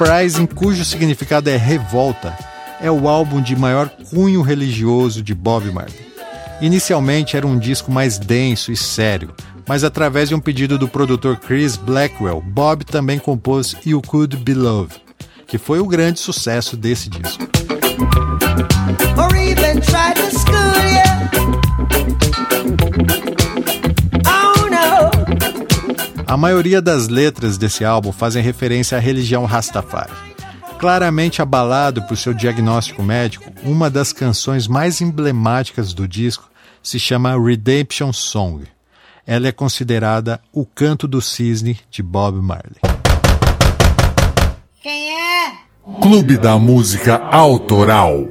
Uprising, 0.00 0.46
cujo 0.46 0.82
significado 0.82 1.50
é 1.50 1.58
revolta, 1.58 2.34
é 2.80 2.90
o 2.90 3.06
álbum 3.06 3.42
de 3.42 3.54
maior 3.54 3.90
cunho 4.08 4.40
religioso 4.40 5.22
de 5.22 5.34
Bob 5.34 5.70
Marley. 5.70 6.06
Inicialmente 6.62 7.36
era 7.36 7.46
um 7.46 7.58
disco 7.58 7.92
mais 7.92 8.18
denso 8.18 8.72
e 8.72 8.76
sério, 8.78 9.34
mas 9.68 9.84
através 9.84 10.30
de 10.30 10.34
um 10.34 10.40
pedido 10.40 10.78
do 10.78 10.88
produtor 10.88 11.36
Chris 11.36 11.76
Blackwell, 11.76 12.40
Bob 12.40 12.82
também 12.82 13.18
compôs 13.18 13.76
You 13.84 14.00
Could 14.00 14.38
Be 14.38 14.54
Loved, 14.54 15.02
que 15.46 15.58
foi 15.58 15.80
o 15.80 15.86
grande 15.86 16.18
sucesso 16.18 16.78
desse 16.78 17.10
disco. 17.10 17.44
A 26.30 26.36
maioria 26.36 26.80
das 26.80 27.08
letras 27.08 27.58
desse 27.58 27.84
álbum 27.84 28.12
fazem 28.12 28.40
referência 28.40 28.96
à 28.96 29.00
religião 29.00 29.44
Rastafari. 29.46 30.12
Claramente 30.78 31.42
abalado 31.42 32.02
por 32.02 32.16
seu 32.16 32.32
diagnóstico 32.32 33.02
médico, 33.02 33.50
uma 33.64 33.90
das 33.90 34.12
canções 34.12 34.68
mais 34.68 35.00
emblemáticas 35.00 35.92
do 35.92 36.06
disco 36.06 36.48
se 36.80 37.00
chama 37.00 37.36
Redemption 37.36 38.12
Song. 38.12 38.64
Ela 39.26 39.48
é 39.48 39.52
considerada 39.52 40.40
o 40.52 40.64
canto 40.64 41.08
do 41.08 41.20
cisne 41.20 41.80
de 41.90 42.00
Bob 42.00 42.40
Marley. 42.40 42.78
quem 44.80 45.10
é? 45.10 45.52
Clube 46.00 46.36
da 46.36 46.56
Música 46.56 47.16
Autoral. 47.16 48.28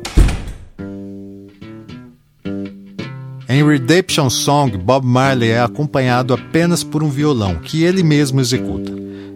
Em 3.52 3.68
Redemption 3.68 4.30
Song, 4.30 4.78
Bob 4.78 5.04
Marley 5.04 5.50
é 5.50 5.60
acompanhado 5.60 6.36
apenas 6.36 6.84
por 6.84 7.02
um 7.02 7.10
violão, 7.10 7.56
que 7.56 7.84
ele 7.84 8.04
mesmo 8.04 8.39
executa. 8.39 8.91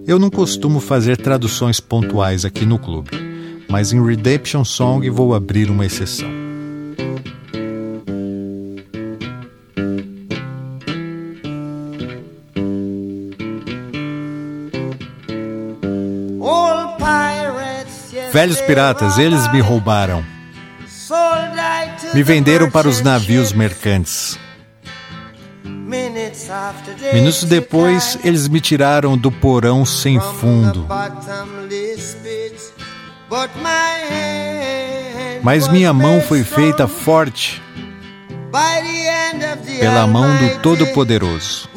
Eu 0.05 0.20
não 0.20 0.30
costumo 0.30 0.80
fazer 0.80 1.18
traduções 1.18 1.80
pontuais 1.80 2.45
aqui 2.45 2.64
no 2.64 2.78
clube, 2.78 3.09
mas 3.68 3.91
em 3.91 4.05
Redemption 4.05 4.64
Song 4.64 5.09
vou 5.09 5.34
abrir 5.34 5.72
uma 5.72 5.84
exceção. 5.84 6.30
Velhos 18.32 18.61
piratas, 18.61 19.18
eles 19.18 19.51
me 19.51 19.59
roubaram. 19.59 20.24
Me 22.13 22.23
venderam 22.23 22.69
para 22.69 22.87
os 22.87 23.01
navios 23.01 23.53
mercantes. 23.53 24.37
Minutos 27.13 27.43
depois, 27.43 28.17
eles 28.23 28.47
me 28.47 28.59
tiraram 28.59 29.17
do 29.17 29.31
porão 29.31 29.85
sem 29.85 30.19
fundo. 30.19 30.87
Mas 35.43 35.67
minha 35.67 35.93
mão 35.93 36.21
foi 36.21 36.43
feita 36.43 36.87
forte 36.87 37.61
pela 39.79 40.07
mão 40.07 40.35
do. 40.37 40.59
Todo-Poderoso. 40.59 41.69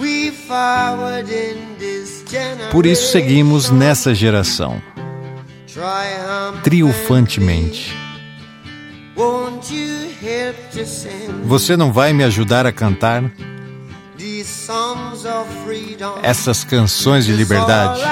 Por 2.71 2.87
isso 2.87 3.11
seguimos 3.11 3.71
nessa 3.71 4.15
geração, 4.15 4.81
triunfantemente. 6.63 8.06
Você 11.45 11.77
não 11.77 11.93
vai 11.93 12.13
me 12.13 12.23
ajudar 12.25 12.67
a 12.67 12.73
cantar 12.73 13.25
essas 16.23 16.65
canções 16.65 17.25
de 17.25 17.33
liberdade? 17.33 18.03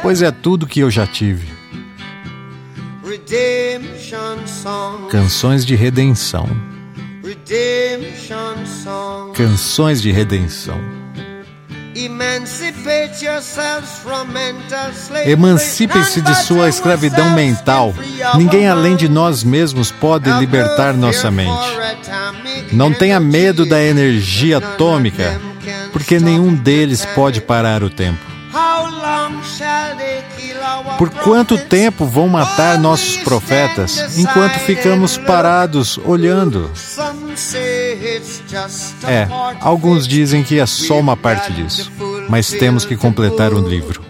Pois 0.00 0.22
é 0.22 0.30
tudo 0.30 0.66
que 0.66 0.80
eu 0.80 0.90
já 0.90 1.06
tive. 1.06 1.46
Canções 5.10 5.66
de 5.66 5.74
redenção. 5.74 6.48
Canções 9.34 10.00
de 10.00 10.10
redenção. 10.10 10.97
Emancipate 11.98 13.24
yourselves 13.24 13.98
from 14.04 14.28
mental 14.32 14.92
slavery. 14.92 15.32
Emancipe-se 15.32 16.20
de 16.20 16.32
sua 16.44 16.68
escravidão 16.68 17.30
mental. 17.30 17.92
Ninguém 18.36 18.68
além 18.68 18.94
de 18.94 19.08
nós 19.08 19.42
mesmos 19.42 19.90
pode 19.90 20.30
libertar 20.38 20.94
nossa 20.94 21.28
mente. 21.28 21.50
Não 22.70 22.92
tenha 22.92 23.18
medo 23.18 23.66
da 23.66 23.82
energia 23.82 24.58
atômica, 24.58 25.40
porque 25.92 26.20
nenhum 26.20 26.54
deles 26.54 27.04
pode 27.16 27.40
parar 27.40 27.82
o 27.82 27.90
tempo. 27.90 28.27
Por 30.96 31.10
quanto 31.10 31.58
tempo 31.58 32.04
vão 32.06 32.28
matar 32.28 32.78
nossos 32.78 33.16
profetas 33.18 34.18
enquanto 34.18 34.58
ficamos 34.60 35.16
parados 35.16 35.98
olhando? 36.04 36.70
É, 39.06 39.28
alguns 39.60 40.06
dizem 40.06 40.42
que 40.42 40.58
é 40.58 40.66
só 40.66 40.98
uma 40.98 41.16
parte 41.16 41.52
disso, 41.52 41.92
mas 42.28 42.48
temos 42.50 42.84
que 42.84 42.96
completar 42.96 43.52
o 43.52 43.60
livro. 43.60 44.04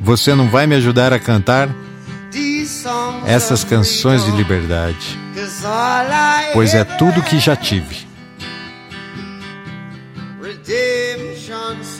Você 0.00 0.34
não 0.34 0.48
vai 0.48 0.66
me 0.66 0.74
ajudar 0.74 1.12
a 1.12 1.18
cantar 1.18 1.68
essas 3.26 3.64
canções 3.64 4.24
de 4.24 4.30
liberdade, 4.32 5.18
pois 6.52 6.74
é 6.74 6.84
tudo 6.84 7.22
que 7.22 7.38
já 7.38 7.54
tive. 7.56 8.11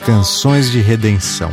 Canções 0.05 0.69
de 0.69 0.81
redenção. 0.81 1.49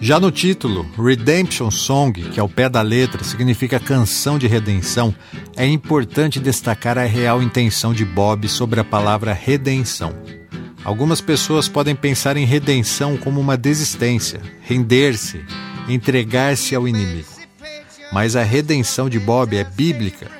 Já 0.00 0.18
no 0.18 0.30
título, 0.30 0.90
Redemption 0.96 1.70
Song, 1.70 2.30
que 2.30 2.40
ao 2.40 2.48
pé 2.48 2.70
da 2.70 2.80
letra 2.80 3.22
significa 3.22 3.78
canção 3.78 4.38
de 4.38 4.46
redenção, 4.46 5.14
é 5.54 5.66
importante 5.66 6.40
destacar 6.40 6.96
a 6.96 7.04
real 7.04 7.42
intenção 7.42 7.92
de 7.92 8.06
Bob 8.06 8.48
sobre 8.48 8.80
a 8.80 8.84
palavra 8.84 9.34
redenção. 9.34 10.14
Algumas 10.82 11.20
pessoas 11.20 11.68
podem 11.68 11.94
pensar 11.94 12.38
em 12.38 12.46
redenção 12.46 13.18
como 13.18 13.38
uma 13.38 13.58
desistência, 13.58 14.40
render-se, 14.62 15.44
entregar-se 15.90 16.74
ao 16.74 16.88
inimigo. 16.88 17.41
Mas 18.12 18.36
a 18.36 18.42
redenção 18.42 19.08
de 19.08 19.18
Bob 19.18 19.56
é 19.56 19.64
bíblica. 19.64 20.30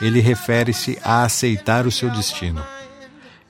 Ele 0.00 0.20
refere-se 0.20 0.98
a 1.02 1.22
aceitar 1.24 1.86
o 1.86 1.90
seu 1.90 2.10
destino. 2.10 2.62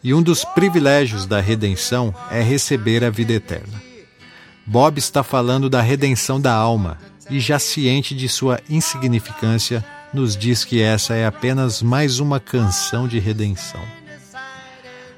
E 0.02 0.14
um 0.14 0.22
dos 0.22 0.44
privilégios 0.44 1.26
da 1.26 1.40
redenção 1.40 2.14
é 2.30 2.40
receber 2.40 3.04
a 3.04 3.10
vida 3.10 3.32
eterna. 3.32 3.82
Bob 4.64 4.98
está 4.98 5.22
falando 5.22 5.68
da 5.68 5.80
redenção 5.80 6.40
da 6.40 6.52
alma 6.52 6.98
e, 7.28 7.40
já 7.40 7.58
ciente 7.58 8.14
de 8.14 8.28
sua 8.28 8.60
insignificância, 8.68 9.84
nos 10.12 10.36
diz 10.36 10.64
que 10.64 10.80
essa 10.80 11.14
é 11.14 11.26
apenas 11.26 11.82
mais 11.82 12.20
uma 12.20 12.38
canção 12.38 13.08
de 13.08 13.18
redenção. 13.18 13.80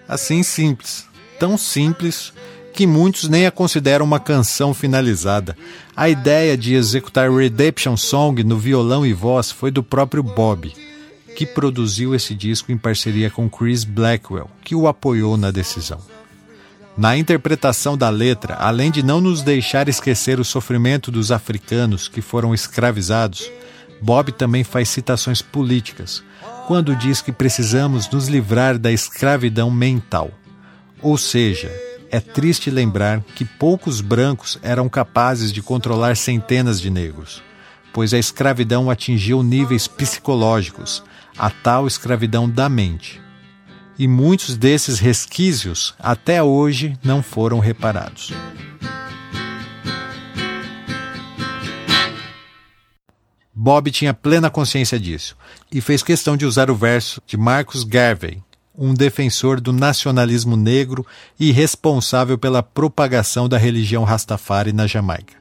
Assim 0.08 0.42
simples, 0.42 1.06
tão 1.38 1.58
simples 1.58 2.32
que 2.74 2.86
muitos 2.88 3.28
nem 3.28 3.46
a 3.46 3.52
consideram 3.52 4.04
uma 4.04 4.18
canção 4.18 4.74
finalizada. 4.74 5.56
A 5.96 6.08
ideia 6.08 6.58
de 6.58 6.74
executar 6.74 7.30
Redemption 7.30 7.96
Song 7.96 8.42
no 8.42 8.58
violão 8.58 9.06
e 9.06 9.12
voz 9.12 9.52
foi 9.52 9.70
do 9.70 9.82
próprio 9.82 10.24
Bob, 10.24 10.74
que 11.36 11.46
produziu 11.46 12.14
esse 12.16 12.34
disco 12.34 12.72
em 12.72 12.76
parceria 12.76 13.30
com 13.30 13.48
Chris 13.48 13.84
Blackwell, 13.84 14.50
que 14.64 14.74
o 14.74 14.88
apoiou 14.88 15.36
na 15.36 15.52
decisão. 15.52 16.00
Na 16.96 17.16
interpretação 17.16 17.96
da 17.96 18.10
letra, 18.10 18.54
além 18.54 18.90
de 18.90 19.02
não 19.02 19.20
nos 19.20 19.42
deixar 19.42 19.88
esquecer 19.88 20.40
o 20.40 20.44
sofrimento 20.44 21.12
dos 21.12 21.30
africanos 21.30 22.08
que 22.08 22.20
foram 22.20 22.52
escravizados, 22.52 23.50
Bob 24.00 24.32
também 24.32 24.64
faz 24.64 24.88
citações 24.88 25.40
políticas, 25.40 26.24
quando 26.66 26.96
diz 26.96 27.20
que 27.20 27.32
precisamos 27.32 28.08
nos 28.10 28.26
livrar 28.26 28.78
da 28.78 28.90
escravidão 28.90 29.70
mental. 29.70 30.30
Ou 31.00 31.16
seja, 31.16 31.70
é 32.14 32.20
triste 32.20 32.70
lembrar 32.70 33.22
que 33.34 33.44
poucos 33.44 34.00
brancos 34.00 34.56
eram 34.62 34.88
capazes 34.88 35.52
de 35.52 35.60
controlar 35.60 36.16
centenas 36.16 36.80
de 36.80 36.88
negros, 36.88 37.42
pois 37.92 38.14
a 38.14 38.18
escravidão 38.18 38.88
atingiu 38.88 39.42
níveis 39.42 39.88
psicológicos, 39.88 41.02
a 41.36 41.50
tal 41.50 41.88
escravidão 41.88 42.48
da 42.48 42.68
mente 42.68 43.20
e 43.98 44.06
muitos 44.06 44.56
desses 44.56 45.00
resquícios 45.00 45.92
até 45.98 46.40
hoje 46.40 46.96
não 47.02 47.20
foram 47.20 47.58
reparados. 47.58 48.32
Bob 53.52 53.90
tinha 53.90 54.14
plena 54.14 54.50
consciência 54.50 55.00
disso 55.00 55.36
e 55.72 55.80
fez 55.80 56.00
questão 56.00 56.36
de 56.36 56.46
usar 56.46 56.70
o 56.70 56.76
verso 56.76 57.20
de 57.26 57.36
Marcus 57.36 57.82
Garvey, 57.82 58.40
um 58.76 58.92
defensor 58.92 59.60
do 59.60 59.72
nacionalismo 59.72 60.56
negro 60.56 61.06
e 61.38 61.52
responsável 61.52 62.36
pela 62.36 62.62
propagação 62.62 63.48
da 63.48 63.58
religião 63.58 64.04
Rastafari 64.04 64.72
na 64.72 64.86
Jamaica. 64.86 65.34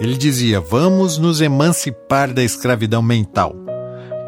Ele 0.00 0.16
dizia: 0.16 0.60
Vamos 0.60 1.18
nos 1.18 1.40
emancipar 1.40 2.32
da 2.32 2.42
escravidão 2.42 3.02
mental 3.02 3.68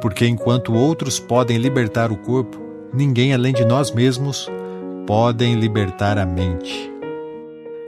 porque 0.01 0.26
enquanto 0.26 0.72
outros 0.72 1.20
podem 1.20 1.59
libertar 1.59 2.11
o 2.11 2.16
corpo, 2.16 2.59
ninguém 2.93 3.35
além 3.35 3.53
de 3.53 3.64
nós 3.64 3.91
mesmos 3.93 4.49
podem 5.07 5.55
libertar 5.55 6.18
a 6.18 6.24
mente. 6.24 6.91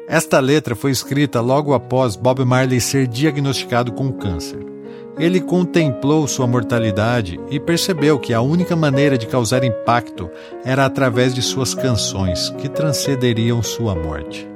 Esta 0.09 0.39
letra 0.41 0.77
foi 0.77 0.91
escrita 0.91 1.41
logo 1.41 1.73
após 1.73 2.17
Bob 2.17 2.45
Marley 2.45 2.81
ser 2.81 3.07
diagnosticado 3.07 3.93
com 3.93 4.13
câncer. 4.13 4.72
Ele 5.19 5.41
contemplou 5.41 6.27
sua 6.27 6.47
mortalidade 6.47 7.39
e 7.51 7.61
percebeu 7.61 8.19
que 8.19 8.33
a 8.33 8.41
única 8.41 8.75
maneira 8.75 9.19
de 9.19 9.27
causar 9.27 9.63
impacto 9.63 10.31
era 10.65 10.87
através 10.87 11.35
de 11.35 11.43
suas 11.43 11.75
canções, 11.75 12.51
que 12.59 12.69
transcenderiam 12.69 13.63
sua 13.63 13.95
morte. 13.95 14.49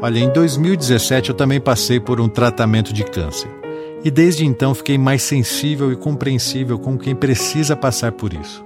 Olha, 0.00 0.18
em 0.18 0.32
2017 0.32 1.30
eu 1.30 1.36
também 1.36 1.60
passei 1.60 2.00
por 2.00 2.20
um 2.20 2.28
tratamento 2.28 2.92
de 2.92 3.04
câncer. 3.04 3.50
E 4.02 4.10
desde 4.10 4.44
então 4.44 4.74
fiquei 4.74 4.98
mais 4.98 5.22
sensível 5.22 5.92
e 5.92 5.96
compreensível 5.96 6.78
com 6.78 6.98
quem 6.98 7.14
precisa 7.14 7.76
passar 7.76 8.10
por 8.12 8.32
isso. 8.32 8.64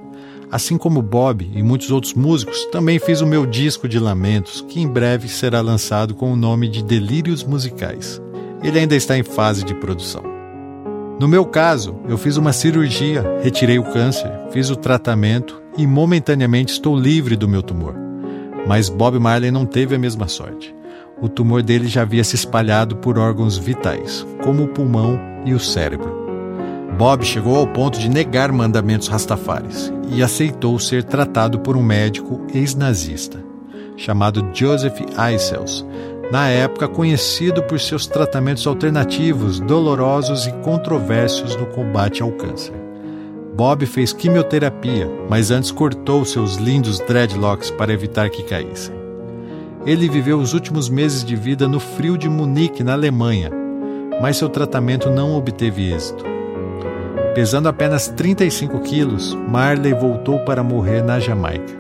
Assim 0.51 0.79
como 0.79 1.03
Bob 1.03 1.51
e 1.53 1.63
muitos 1.63 1.91
outros 1.91 2.15
músicos, 2.15 2.65
também 2.67 2.99
fiz 2.99 3.21
o 3.21 3.27
meu 3.27 3.45
disco 3.45 3.89
de 3.89 3.99
lamentos, 3.99 4.65
que 4.67 4.81
em 4.81 4.89
breve 4.89 5.29
será 5.29 5.61
lançado 5.61 6.15
com 6.15 6.33
o 6.33 6.37
nome 6.37 6.69
de 6.69 6.83
Delírios 6.83 7.43
Musicais. 7.43 8.23
Ele 8.63 8.79
ainda 8.79 8.95
está 8.95 9.19
em 9.19 9.25
fase 9.25 9.65
de 9.65 9.75
produção. 9.75 10.36
No 11.19 11.27
meu 11.27 11.47
caso, 11.47 11.97
eu 12.09 12.19
fiz 12.19 12.37
uma 12.37 12.53
cirurgia, 12.53 13.25
retirei 13.43 13.79
o 13.79 13.85
câncer, 13.85 14.31
fiz 14.51 14.71
o 14.71 14.77
tratamento 14.77 15.63
e 15.77 15.87
momentaneamente 15.87 16.73
estou 16.73 16.99
livre 16.99 17.37
do 17.37 17.49
meu 17.49 17.63
tumor. 17.63 17.95
Mas 18.67 18.89
Bob 18.89 19.19
Marley 19.19 19.51
não 19.51 19.65
teve 19.65 19.95
a 19.95 19.99
mesma 19.99 20.29
sorte 20.29 20.77
o 21.21 21.29
tumor 21.29 21.63
dele 21.63 21.89
já 21.89 22.03
havia 22.03 22.23
se 22.23 22.35
espalhado 22.35 22.97
por 22.97 23.19
órgãos 23.19 23.57
vitais, 23.57 24.27
como 24.43 24.65
o 24.65 24.69
pulmão 24.69 25.19
e 25.45 25.55
o 25.55 25.61
cérebro. 25.61 26.27
Bob 26.99 27.25
chegou 27.25 27.57
ao 27.57 27.67
ponto 27.67 27.99
de 27.99 28.09
negar 28.09 28.53
mandamentos 28.53 29.09
rastafares 29.09 29.93
e 30.11 30.23
aceitou 30.23 30.79
ser 30.79 31.05
tratado 31.05 31.61
por 31.61 31.77
um 31.77 31.83
médico 31.83 32.43
ex-nazista, 32.55 33.43
chamado 33.97 34.47
Joseph 34.53 35.01
Eisels, 35.19 35.87
na 36.31 36.49
época 36.49 36.89
conhecido 36.89 37.63
por 37.63 37.79
seus 37.79 38.07
tratamentos 38.07 38.67
alternativos, 38.67 39.61
dolorosos 39.61 40.47
e 40.47 40.53
controversos 40.63 41.55
no 41.57 41.67
combate 41.67 42.23
ao 42.23 42.33
câncer. 42.33 42.75
Bob 43.55 43.87
fez 43.87 44.13
quimioterapia, 44.13 45.09
mas 45.31 45.51
antes 45.51 45.71
cortou 45.71 46.25
seus 46.25 46.57
lindos 46.57 46.99
dreadlocks 47.01 47.71
para 47.71 47.93
evitar 47.93 48.29
que 48.29 48.43
caíssem. 48.43 48.95
Ele 49.87 50.09
viveu 50.09 50.39
os 50.39 50.53
últimos 50.53 50.89
meses 50.89 51.25
de 51.25 51.37
vida 51.37 51.69
no 51.69 51.79
frio 51.79 52.19
de 52.19 52.29
Munique, 52.29 52.83
na 52.83 52.93
Alemanha, 52.93 53.51
mas 54.21 54.37
seu 54.37 54.49
tratamento 54.49 55.09
não 55.09 55.37
obteve 55.37 55.93
êxito. 55.93 56.25
Pesando 57.35 57.69
apenas 57.69 58.09
35 58.09 58.81
quilos, 58.81 59.35
Marley 59.49 59.95
voltou 59.95 60.41
para 60.41 60.63
morrer 60.63 61.03
na 61.03 61.21
Jamaica. 61.21 61.73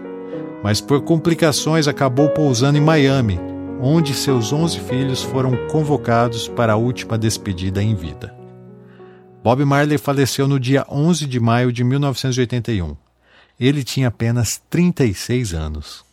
Mas 0.62 0.80
por 0.80 1.03
complicações 1.03 1.88
acabou 1.88 2.28
pousando 2.28 2.78
em 2.78 2.80
Miami, 2.80 3.40
onde 3.81 4.14
seus 4.14 4.53
11 4.53 4.81
filhos 4.81 5.22
foram 5.22 5.68
convocados 5.68 6.49
para 6.49 6.74
a 6.74 6.77
última 6.77 7.18
despedida 7.18 7.83
em 7.83 7.95
vida. 7.95 8.35
Bob 9.43 9.64
Marley 9.64 9.99
faleceu 9.99 10.49
no 10.49 10.59
dia 10.59 10.85
11 10.89 11.27
de 11.27 11.39
maio 11.39 11.72
de 11.72 11.85
1981. 11.85 12.97
Ele 13.59 13.85
tinha 13.85 14.09
apenas 14.09 14.61
36 14.68 15.55
anos. 15.55 16.05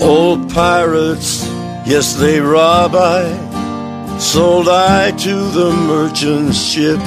Old 0.00 0.52
pirates, 0.52 1.46
yes, 1.86 2.14
they 2.14 2.38
rob 2.38 2.94
I. 2.94 3.24
Sold 4.18 4.68
I 4.68 5.10
to 5.12 5.50
the 5.52 5.72
merchant 5.88 6.54
ship. 6.54 7.00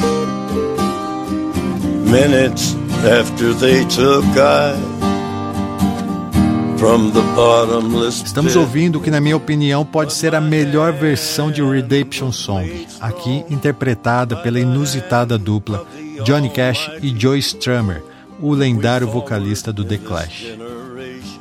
Minutes 2.07 2.73
after 3.05 3.53
they 3.53 3.83
took 3.85 4.25
I 4.37 4.73
from 6.77 7.11
the 7.11 7.21
bottomless 7.35 8.23
Estamos 8.23 8.55
ouvindo 8.55 8.97
o 8.97 9.01
que, 9.01 9.11
na 9.11 9.19
minha 9.19 9.35
opinião, 9.35 9.83
pode 9.83 10.13
ser 10.13 10.33
a 10.33 10.39
melhor 10.39 10.93
versão 10.93 11.51
de 11.51 11.61
Redemption 11.61 12.31
Song, 12.31 12.87
aqui 13.01 13.43
interpretada 13.49 14.37
pela 14.37 14.57
inusitada 14.57 15.37
dupla 15.37 15.85
Johnny 16.23 16.49
Cash 16.49 16.89
e 17.01 17.09
Joe 17.09 17.37
Strummer, 17.39 18.01
o 18.39 18.53
lendário 18.53 19.07
vocalista 19.07 19.73
do 19.73 19.83
The 19.83 19.97
Clash. 19.97 20.45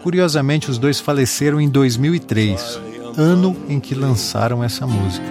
Curiosamente, 0.02 0.68
os 0.68 0.78
dois 0.78 0.98
faleceram 0.98 1.60
em 1.60 1.68
2003, 1.68 2.80
ano 3.16 3.56
em 3.68 3.78
que 3.78 3.94
lançaram 3.94 4.64
essa 4.64 4.84
música. 4.84 5.26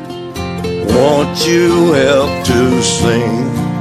Won't 0.94 1.50
you 1.50 1.94
help 1.94 2.30
to 2.46 2.82
sing 2.82 3.75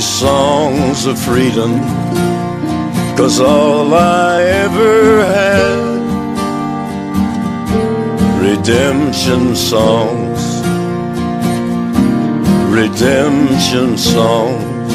these 0.00 0.08
songs 0.08 1.04
of 1.04 1.18
freedom? 1.18 1.72
Cause 3.18 3.38
all 3.38 3.92
I 3.92 4.42
ever 4.64 5.24
had 5.36 5.80
redemption 8.40 9.54
songs, 9.54 10.40
redemption 12.72 13.98
songs. 13.98 14.94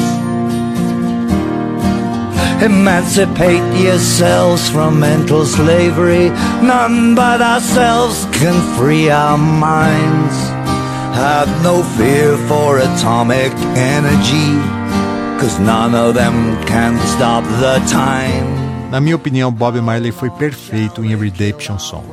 Emancipate 2.60 3.80
yourselves 3.80 4.68
from 4.70 4.98
mental 4.98 5.44
slavery. 5.44 6.30
None 6.74 7.14
but 7.14 7.40
ourselves 7.40 8.26
can 8.32 8.56
free 8.76 9.08
our 9.08 9.38
minds. 9.38 10.36
Have 11.16 11.48
no 11.62 11.84
fear 11.96 12.36
for 12.48 12.78
atomic 12.78 13.52
energy, 13.94 14.75
cause 15.38 15.58
none 15.60 15.94
of 15.94 16.14
them 16.14 16.34
can 16.66 16.96
stop 17.14 17.46
the 17.60 17.80
time. 17.86 18.90
Na 18.90 19.00
minha 19.00 19.16
opinião, 19.16 19.52
Bob 19.52 19.80
Marley 19.80 20.12
foi 20.12 20.30
perfeito 20.30 21.04
em 21.04 21.14
Redemption 21.16 21.78
Song. 21.78 22.06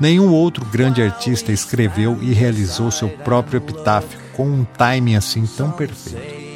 Nenhum 0.00 0.32
outro 0.32 0.64
grande 0.66 1.02
artista 1.02 1.50
escreveu 1.52 2.18
e 2.20 2.32
realizou 2.32 2.90
seu 2.90 3.08
próprio 3.08 3.58
epitáfio 3.58 4.18
com 4.34 4.46
um 4.46 4.64
timing 4.64 5.16
assim 5.16 5.46
tão 5.46 5.70
perfeito. 5.70 6.48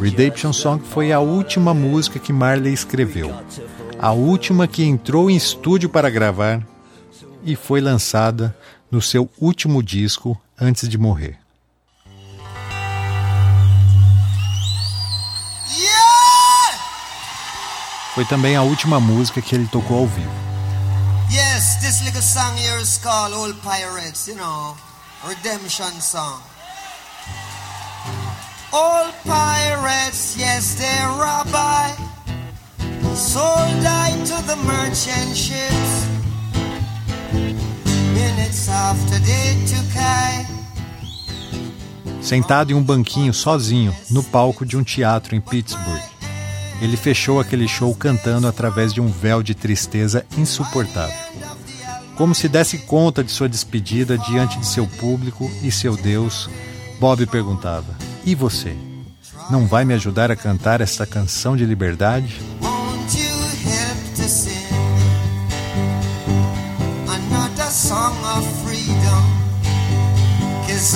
Redemption 0.00 0.52
Song 0.52 0.82
foi 0.84 1.12
a 1.12 1.20
última 1.20 1.72
música 1.72 2.18
que 2.18 2.32
Marley 2.32 2.72
escreveu, 2.72 3.34
a 3.98 4.12
última 4.12 4.66
que 4.66 4.84
entrou 4.84 5.30
em 5.30 5.36
estúdio 5.36 5.88
para 5.88 6.10
gravar 6.10 6.62
e 7.44 7.56
foi 7.56 7.80
lançada 7.80 8.56
no 8.90 9.00
seu 9.00 9.30
último 9.40 9.82
disco 9.82 10.38
antes 10.60 10.88
de 10.88 10.98
morrer. 10.98 11.43
Foi 18.14 18.24
também 18.24 18.54
a 18.54 18.62
última 18.62 19.00
música 19.00 19.42
que 19.42 19.54
ele 19.54 19.66
tocou 19.66 19.98
ao 19.98 20.06
vivo. 20.06 20.30
Yes, 21.30 21.76
this 21.80 22.00
little 22.02 22.22
song 22.22 22.56
here 22.56 22.80
is 22.80 22.98
called 22.98 23.34
Old 23.34 23.56
Pirates, 23.60 24.28
you 24.28 24.36
know, 24.36 24.76
redemption 25.26 26.00
song. 26.00 26.40
All 28.72 29.12
pirates, 29.24 30.36
yes, 30.36 30.74
they 30.74 31.00
rob 31.16 31.48
I, 31.54 31.94
sold 33.14 33.86
I 33.86 34.10
to 34.26 34.42
the 34.46 34.56
merchant 34.56 35.36
ships. 35.36 36.06
Minutes 38.12 38.68
after 38.68 39.18
they 39.20 39.64
took 39.66 39.96
I. 39.96 40.44
Sentado 42.20 42.72
em 42.72 42.74
um 42.74 42.82
banquinho 42.82 43.32
sozinho 43.32 43.94
no 44.10 44.24
palco 44.24 44.66
de 44.66 44.76
um 44.76 44.82
teatro 44.82 45.36
em 45.36 45.40
Pittsburgh, 45.40 46.02
ele 46.80 46.96
fechou 46.96 47.40
aquele 47.40 47.68
show 47.68 47.94
cantando 47.94 48.46
através 48.46 48.92
de 48.92 49.00
um 49.00 49.08
véu 49.08 49.42
de 49.42 49.54
tristeza 49.54 50.24
insuportável. 50.36 51.14
Como 52.16 52.34
se 52.34 52.48
desse 52.48 52.78
conta 52.78 53.24
de 53.24 53.30
sua 53.30 53.48
despedida 53.48 54.16
diante 54.16 54.58
de 54.58 54.66
seu 54.66 54.86
público 54.86 55.50
e 55.62 55.70
seu 55.70 55.96
Deus, 55.96 56.48
Bob 57.00 57.26
perguntava: 57.26 57.96
E 58.24 58.34
você? 58.34 58.74
Não 59.50 59.66
vai 59.66 59.84
me 59.84 59.94
ajudar 59.94 60.30
a 60.30 60.36
cantar 60.36 60.80
essa 60.80 61.06
canção 61.06 61.56
de 61.56 61.64
liberdade? 61.64 62.40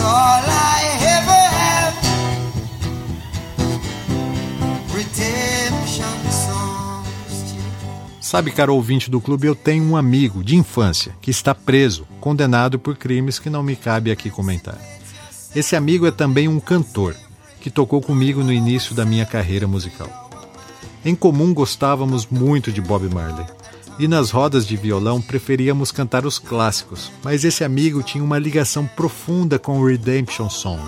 All 0.01 0.45
I 0.45 0.83
ever 1.01 1.33
have 1.33 1.95
songs. 5.09 5.57
Sabe, 8.29 8.51
caro 8.51 8.74
ouvinte 8.74 9.11
do 9.11 9.22
clube, 9.22 9.47
eu 9.47 9.55
tenho 9.55 9.83
um 9.83 9.97
amigo 9.97 10.45
de 10.45 10.55
infância 10.55 11.16
que 11.18 11.31
está 11.31 11.55
preso, 11.55 12.07
condenado 12.20 12.79
por 12.79 12.95
crimes 12.95 13.39
que 13.39 13.49
não 13.49 13.62
me 13.62 13.74
cabe 13.74 14.11
aqui 14.11 14.29
comentar. 14.29 14.79
Esse 15.57 15.74
amigo 15.74 16.07
é 16.07 16.11
também 16.11 16.47
um 16.47 16.61
cantor 16.61 17.16
que 17.59 17.70
tocou 17.70 18.03
comigo 18.03 18.45
no 18.45 18.53
início 18.53 18.95
da 18.95 19.07
minha 19.07 19.24
carreira 19.24 19.66
musical. 19.66 20.29
Em 21.03 21.14
comum 21.14 21.55
gostávamos 21.55 22.26
muito 22.26 22.70
de 22.70 22.83
Bob 22.83 23.09
Marley 23.09 23.47
e 23.99 24.07
nas 24.07 24.31
rodas 24.31 24.66
de 24.66 24.76
violão 24.76 25.22
preferíamos 25.22 25.91
cantar 25.91 26.26
os 26.26 26.39
clássicos, 26.39 27.11
mas 27.24 27.45
esse 27.45 27.64
amigo 27.64 28.03
tinha 28.03 28.22
uma 28.22 28.39
ligação 28.39 28.87
profunda 28.87 29.59
com 29.59 29.81
o 29.81 29.87
Redemption 29.87 30.51
Song. 30.51 30.83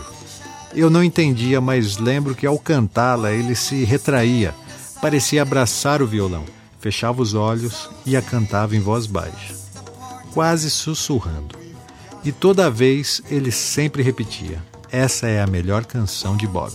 Eu 0.74 0.90
não 0.90 1.02
entendia, 1.02 1.58
mas 1.58 1.96
lembro 1.96 2.34
que 2.34 2.46
ao 2.46 2.58
cantá-la 2.58 3.32
ele 3.32 3.54
se 3.54 3.82
retraía, 3.82 4.54
parecia 5.00 5.40
abraçar 5.40 6.02
o 6.02 6.06
violão, 6.06 6.44
fechava 6.80 7.22
os 7.22 7.34
olhos 7.34 7.88
e 8.04 8.16
a 8.16 8.22
cantava 8.22 8.74
em 8.74 8.80
voz 8.80 9.06
baixa, 9.06 9.54
quase 10.32 10.70
sussurrando. 10.70 11.56
E 12.24 12.32
toda 12.32 12.70
vez 12.70 13.22
ele 13.30 13.52
sempre 13.52 14.02
repetia: 14.02 14.62
essa 14.90 15.28
é 15.28 15.40
a 15.40 15.46
melhor 15.46 15.84
canção 15.84 16.36
de 16.36 16.46
Bob. 16.46 16.72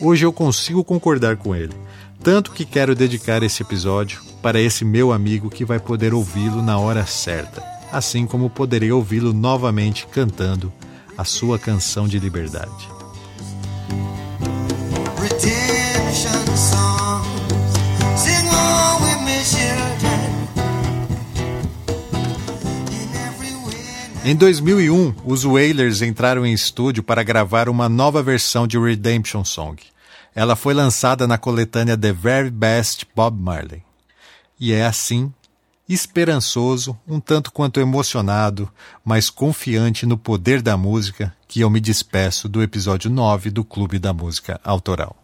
Hoje 0.00 0.26
eu 0.26 0.32
consigo 0.32 0.82
concordar 0.82 1.36
com 1.36 1.54
ele, 1.54 1.74
tanto 2.22 2.50
que 2.50 2.64
quero 2.64 2.94
dedicar 2.94 3.42
esse 3.42 3.62
episódio 3.62 4.20
para 4.42 4.60
esse 4.60 4.84
meu 4.84 5.12
amigo 5.12 5.48
que 5.48 5.64
vai 5.64 5.78
poder 5.78 6.12
ouvi-lo 6.12 6.60
na 6.60 6.78
hora 6.78 7.06
certa, 7.06 7.62
assim 7.92 8.26
como 8.26 8.50
poderei 8.50 8.90
ouvi-lo 8.90 9.32
novamente 9.32 10.06
cantando 10.08 10.72
a 11.16 11.24
sua 11.24 11.58
canção 11.58 12.08
de 12.08 12.18
liberdade. 12.18 12.91
Em 24.24 24.36
2001, 24.36 25.16
os 25.24 25.42
Wailers 25.42 26.00
entraram 26.00 26.46
em 26.46 26.52
estúdio 26.52 27.02
para 27.02 27.24
gravar 27.24 27.68
uma 27.68 27.88
nova 27.88 28.22
versão 28.22 28.68
de 28.68 28.78
Redemption 28.78 29.44
Song. 29.44 29.82
Ela 30.32 30.54
foi 30.54 30.72
lançada 30.74 31.26
na 31.26 31.36
coletânea 31.36 31.98
The 31.98 32.12
Very 32.12 32.50
Best 32.50 33.04
Bob 33.16 33.36
Marley. 33.36 33.82
E 34.60 34.72
é 34.72 34.86
assim, 34.86 35.32
esperançoso, 35.88 36.96
um 37.06 37.18
tanto 37.18 37.50
quanto 37.50 37.80
emocionado, 37.80 38.70
mas 39.04 39.28
confiante 39.28 40.06
no 40.06 40.16
poder 40.16 40.62
da 40.62 40.76
música, 40.76 41.34
que 41.48 41.60
eu 41.60 41.68
me 41.68 41.80
despeço 41.80 42.48
do 42.48 42.62
episódio 42.62 43.10
9 43.10 43.50
do 43.50 43.64
Clube 43.64 43.98
da 43.98 44.12
Música 44.12 44.60
Autoral. 44.62 45.21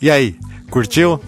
E 0.00 0.10
aí, 0.10 0.36
curtiu? 0.70 1.20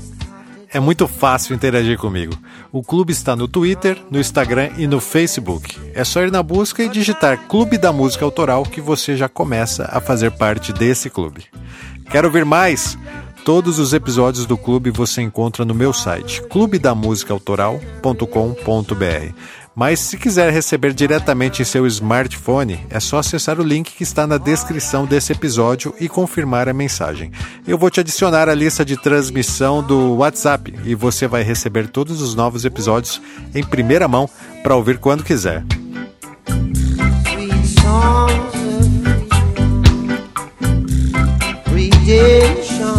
É 0.71 0.79
muito 0.79 1.09
fácil 1.09 1.55
interagir 1.55 1.97
comigo. 1.97 2.35
O 2.71 2.83
clube 2.83 3.11
está 3.11 3.35
no 3.35 3.49
Twitter, 3.49 3.99
no 4.11 4.21
Instagram 4.21 4.71
e 4.77 4.87
no 4.87 5.01
Facebook. 5.01 5.79
É 5.95 6.05
só 6.05 6.23
ir 6.23 6.31
na 6.31 6.43
busca 6.43 6.83
e 6.83 6.89
digitar 6.89 7.49
Clube 7.49 7.79
da 7.79 7.91
Música 7.91 8.25
Autoral 8.25 8.65
que 8.65 8.81
você 8.81 9.17
já 9.17 9.29
começa 9.29 9.89
a 9.91 10.01
fazer 10.01 10.33
parte 10.33 10.73
desse 10.73 11.09
clube. 11.09 11.47
Quer 12.11 12.27
ouvir 12.27 12.45
mais? 12.45 12.99
Todos 13.45 13.79
os 13.79 13.93
episódios 13.95 14.45
do 14.45 14.59
clube 14.59 14.91
você 14.91 15.23
encontra 15.23 15.65
no 15.65 15.75
meu 15.75 15.95
site 15.95 16.43
clubedamusicaautoral.com.br. 16.49 19.35
Mas 19.79 20.01
se 20.01 20.19
quiser 20.19 20.53
receber 20.53 20.93
diretamente 20.93 21.63
em 21.63 21.65
seu 21.65 21.87
smartphone, 21.87 22.85
é 22.91 22.99
só 22.99 23.19
acessar 23.19 23.61
o 23.61 23.63
link 23.63 23.93
que 23.93 24.03
está 24.03 24.27
na 24.27 24.37
descrição 24.37 25.07
desse 25.07 25.31
episódio 25.31 25.95
e 26.01 26.09
confirmar 26.09 26.69
a 26.69 26.73
mensagem. 26.73 27.31
Eu 27.65 27.79
vou 27.79 27.89
te 27.89 28.01
adicionar 28.01 28.49
à 28.49 28.55
lista 28.55 28.85
de 28.85 28.97
transmissão 28.97 29.81
do 29.81 30.17
WhatsApp 30.17 30.75
e 30.85 30.97
você 30.97 31.29
vai 31.29 31.45
receber 31.45 31.87
todos 31.87 32.21
os 32.21 32.35
novos 32.35 32.65
episódios 32.65 33.23
em 33.55 33.63
primeira 33.63 34.09
mão 34.09 34.29
para 34.65 34.75
ouvir 34.75 34.99
quando 34.99 35.23
quiser. 35.23 35.65
Redemption 41.73 42.98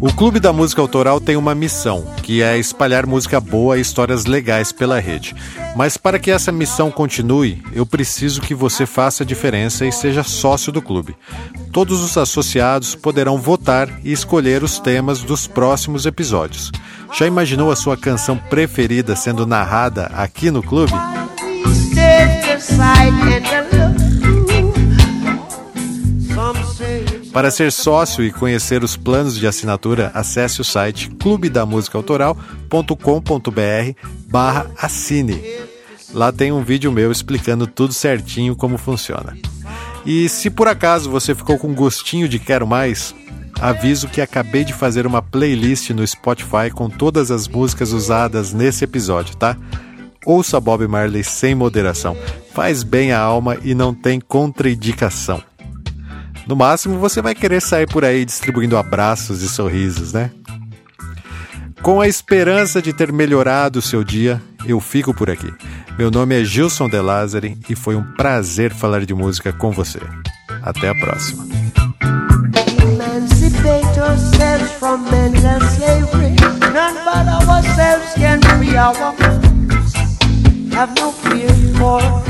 O 0.00 0.12
Clube 0.12 0.38
da 0.38 0.52
Música 0.52 0.80
Autoral 0.80 1.20
tem 1.20 1.36
uma 1.36 1.56
missão, 1.56 2.06
que 2.22 2.40
é 2.40 2.56
espalhar 2.56 3.04
música 3.04 3.40
boa 3.40 3.76
e 3.76 3.80
histórias 3.80 4.26
legais 4.26 4.70
pela 4.70 5.00
rede. 5.00 5.34
Mas 5.74 5.96
para 5.96 6.20
que 6.20 6.30
essa 6.30 6.52
missão 6.52 6.88
continue, 6.88 7.60
eu 7.72 7.84
preciso 7.84 8.40
que 8.40 8.54
você 8.54 8.86
faça 8.86 9.24
a 9.24 9.26
diferença 9.26 9.84
e 9.84 9.90
seja 9.90 10.22
sócio 10.22 10.70
do 10.70 10.80
clube. 10.80 11.16
Todos 11.72 12.00
os 12.00 12.16
associados 12.16 12.94
poderão 12.94 13.38
votar 13.38 13.88
e 14.04 14.12
escolher 14.12 14.62
os 14.62 14.78
temas 14.78 15.20
dos 15.20 15.48
próximos 15.48 16.06
episódios. 16.06 16.70
Já 17.12 17.26
imaginou 17.26 17.72
a 17.72 17.76
sua 17.76 17.96
canção 17.96 18.36
preferida 18.36 19.16
sendo 19.16 19.46
narrada 19.46 20.06
aqui 20.14 20.48
no 20.52 20.62
clube? 20.62 20.92
Para 27.38 27.52
ser 27.52 27.70
sócio 27.70 28.24
e 28.24 28.32
conhecer 28.32 28.82
os 28.82 28.96
planos 28.96 29.38
de 29.38 29.46
assinatura, 29.46 30.10
acesse 30.12 30.60
o 30.60 30.64
site 30.64 31.08
clubedamusicaautoral.com.br 31.20 34.08
barra 34.28 34.66
assine. 34.76 35.40
Lá 36.12 36.32
tem 36.32 36.50
um 36.50 36.64
vídeo 36.64 36.90
meu 36.90 37.12
explicando 37.12 37.64
tudo 37.64 37.94
certinho 37.94 38.56
como 38.56 38.76
funciona. 38.76 39.38
E 40.04 40.28
se 40.28 40.50
por 40.50 40.66
acaso 40.66 41.12
você 41.12 41.32
ficou 41.32 41.56
com 41.56 41.72
gostinho 41.72 42.28
de 42.28 42.40
quero 42.40 42.66
mais, 42.66 43.14
aviso 43.60 44.08
que 44.08 44.20
acabei 44.20 44.64
de 44.64 44.72
fazer 44.72 45.06
uma 45.06 45.22
playlist 45.22 45.90
no 45.90 46.04
Spotify 46.04 46.72
com 46.74 46.90
todas 46.90 47.30
as 47.30 47.46
músicas 47.46 47.92
usadas 47.92 48.52
nesse 48.52 48.82
episódio, 48.82 49.36
tá? 49.36 49.56
Ouça 50.26 50.60
Bob 50.60 50.88
Marley 50.88 51.22
sem 51.22 51.54
moderação. 51.54 52.16
Faz 52.52 52.82
bem 52.82 53.12
à 53.12 53.20
alma 53.20 53.56
e 53.62 53.76
não 53.76 53.94
tem 53.94 54.18
contraindicação. 54.18 55.40
No 56.48 56.56
máximo, 56.56 56.98
você 56.98 57.20
vai 57.20 57.34
querer 57.34 57.60
sair 57.60 57.86
por 57.86 58.06
aí 58.06 58.24
distribuindo 58.24 58.78
abraços 58.78 59.42
e 59.42 59.48
sorrisos, 59.50 60.14
né? 60.14 60.30
Com 61.82 62.00
a 62.00 62.08
esperança 62.08 62.80
de 62.80 62.90
ter 62.94 63.12
melhorado 63.12 63.80
o 63.80 63.82
seu 63.82 64.02
dia, 64.02 64.40
eu 64.66 64.80
fico 64.80 65.12
por 65.12 65.28
aqui. 65.28 65.52
Meu 65.98 66.10
nome 66.10 66.40
é 66.40 66.42
Gilson 66.42 66.88
De 66.88 66.98
Lázari 66.98 67.58
e 67.68 67.76
foi 67.76 67.96
um 67.96 68.02
prazer 68.14 68.72
falar 68.72 69.04
de 69.04 69.12
música 69.12 69.52
com 69.52 69.70
você. 69.70 70.00
Até 70.62 70.88
a 70.88 70.94
próxima. 70.94 71.46
Have 80.78 80.94
no 80.94 81.10
fear 81.10 81.50
for 81.76 82.27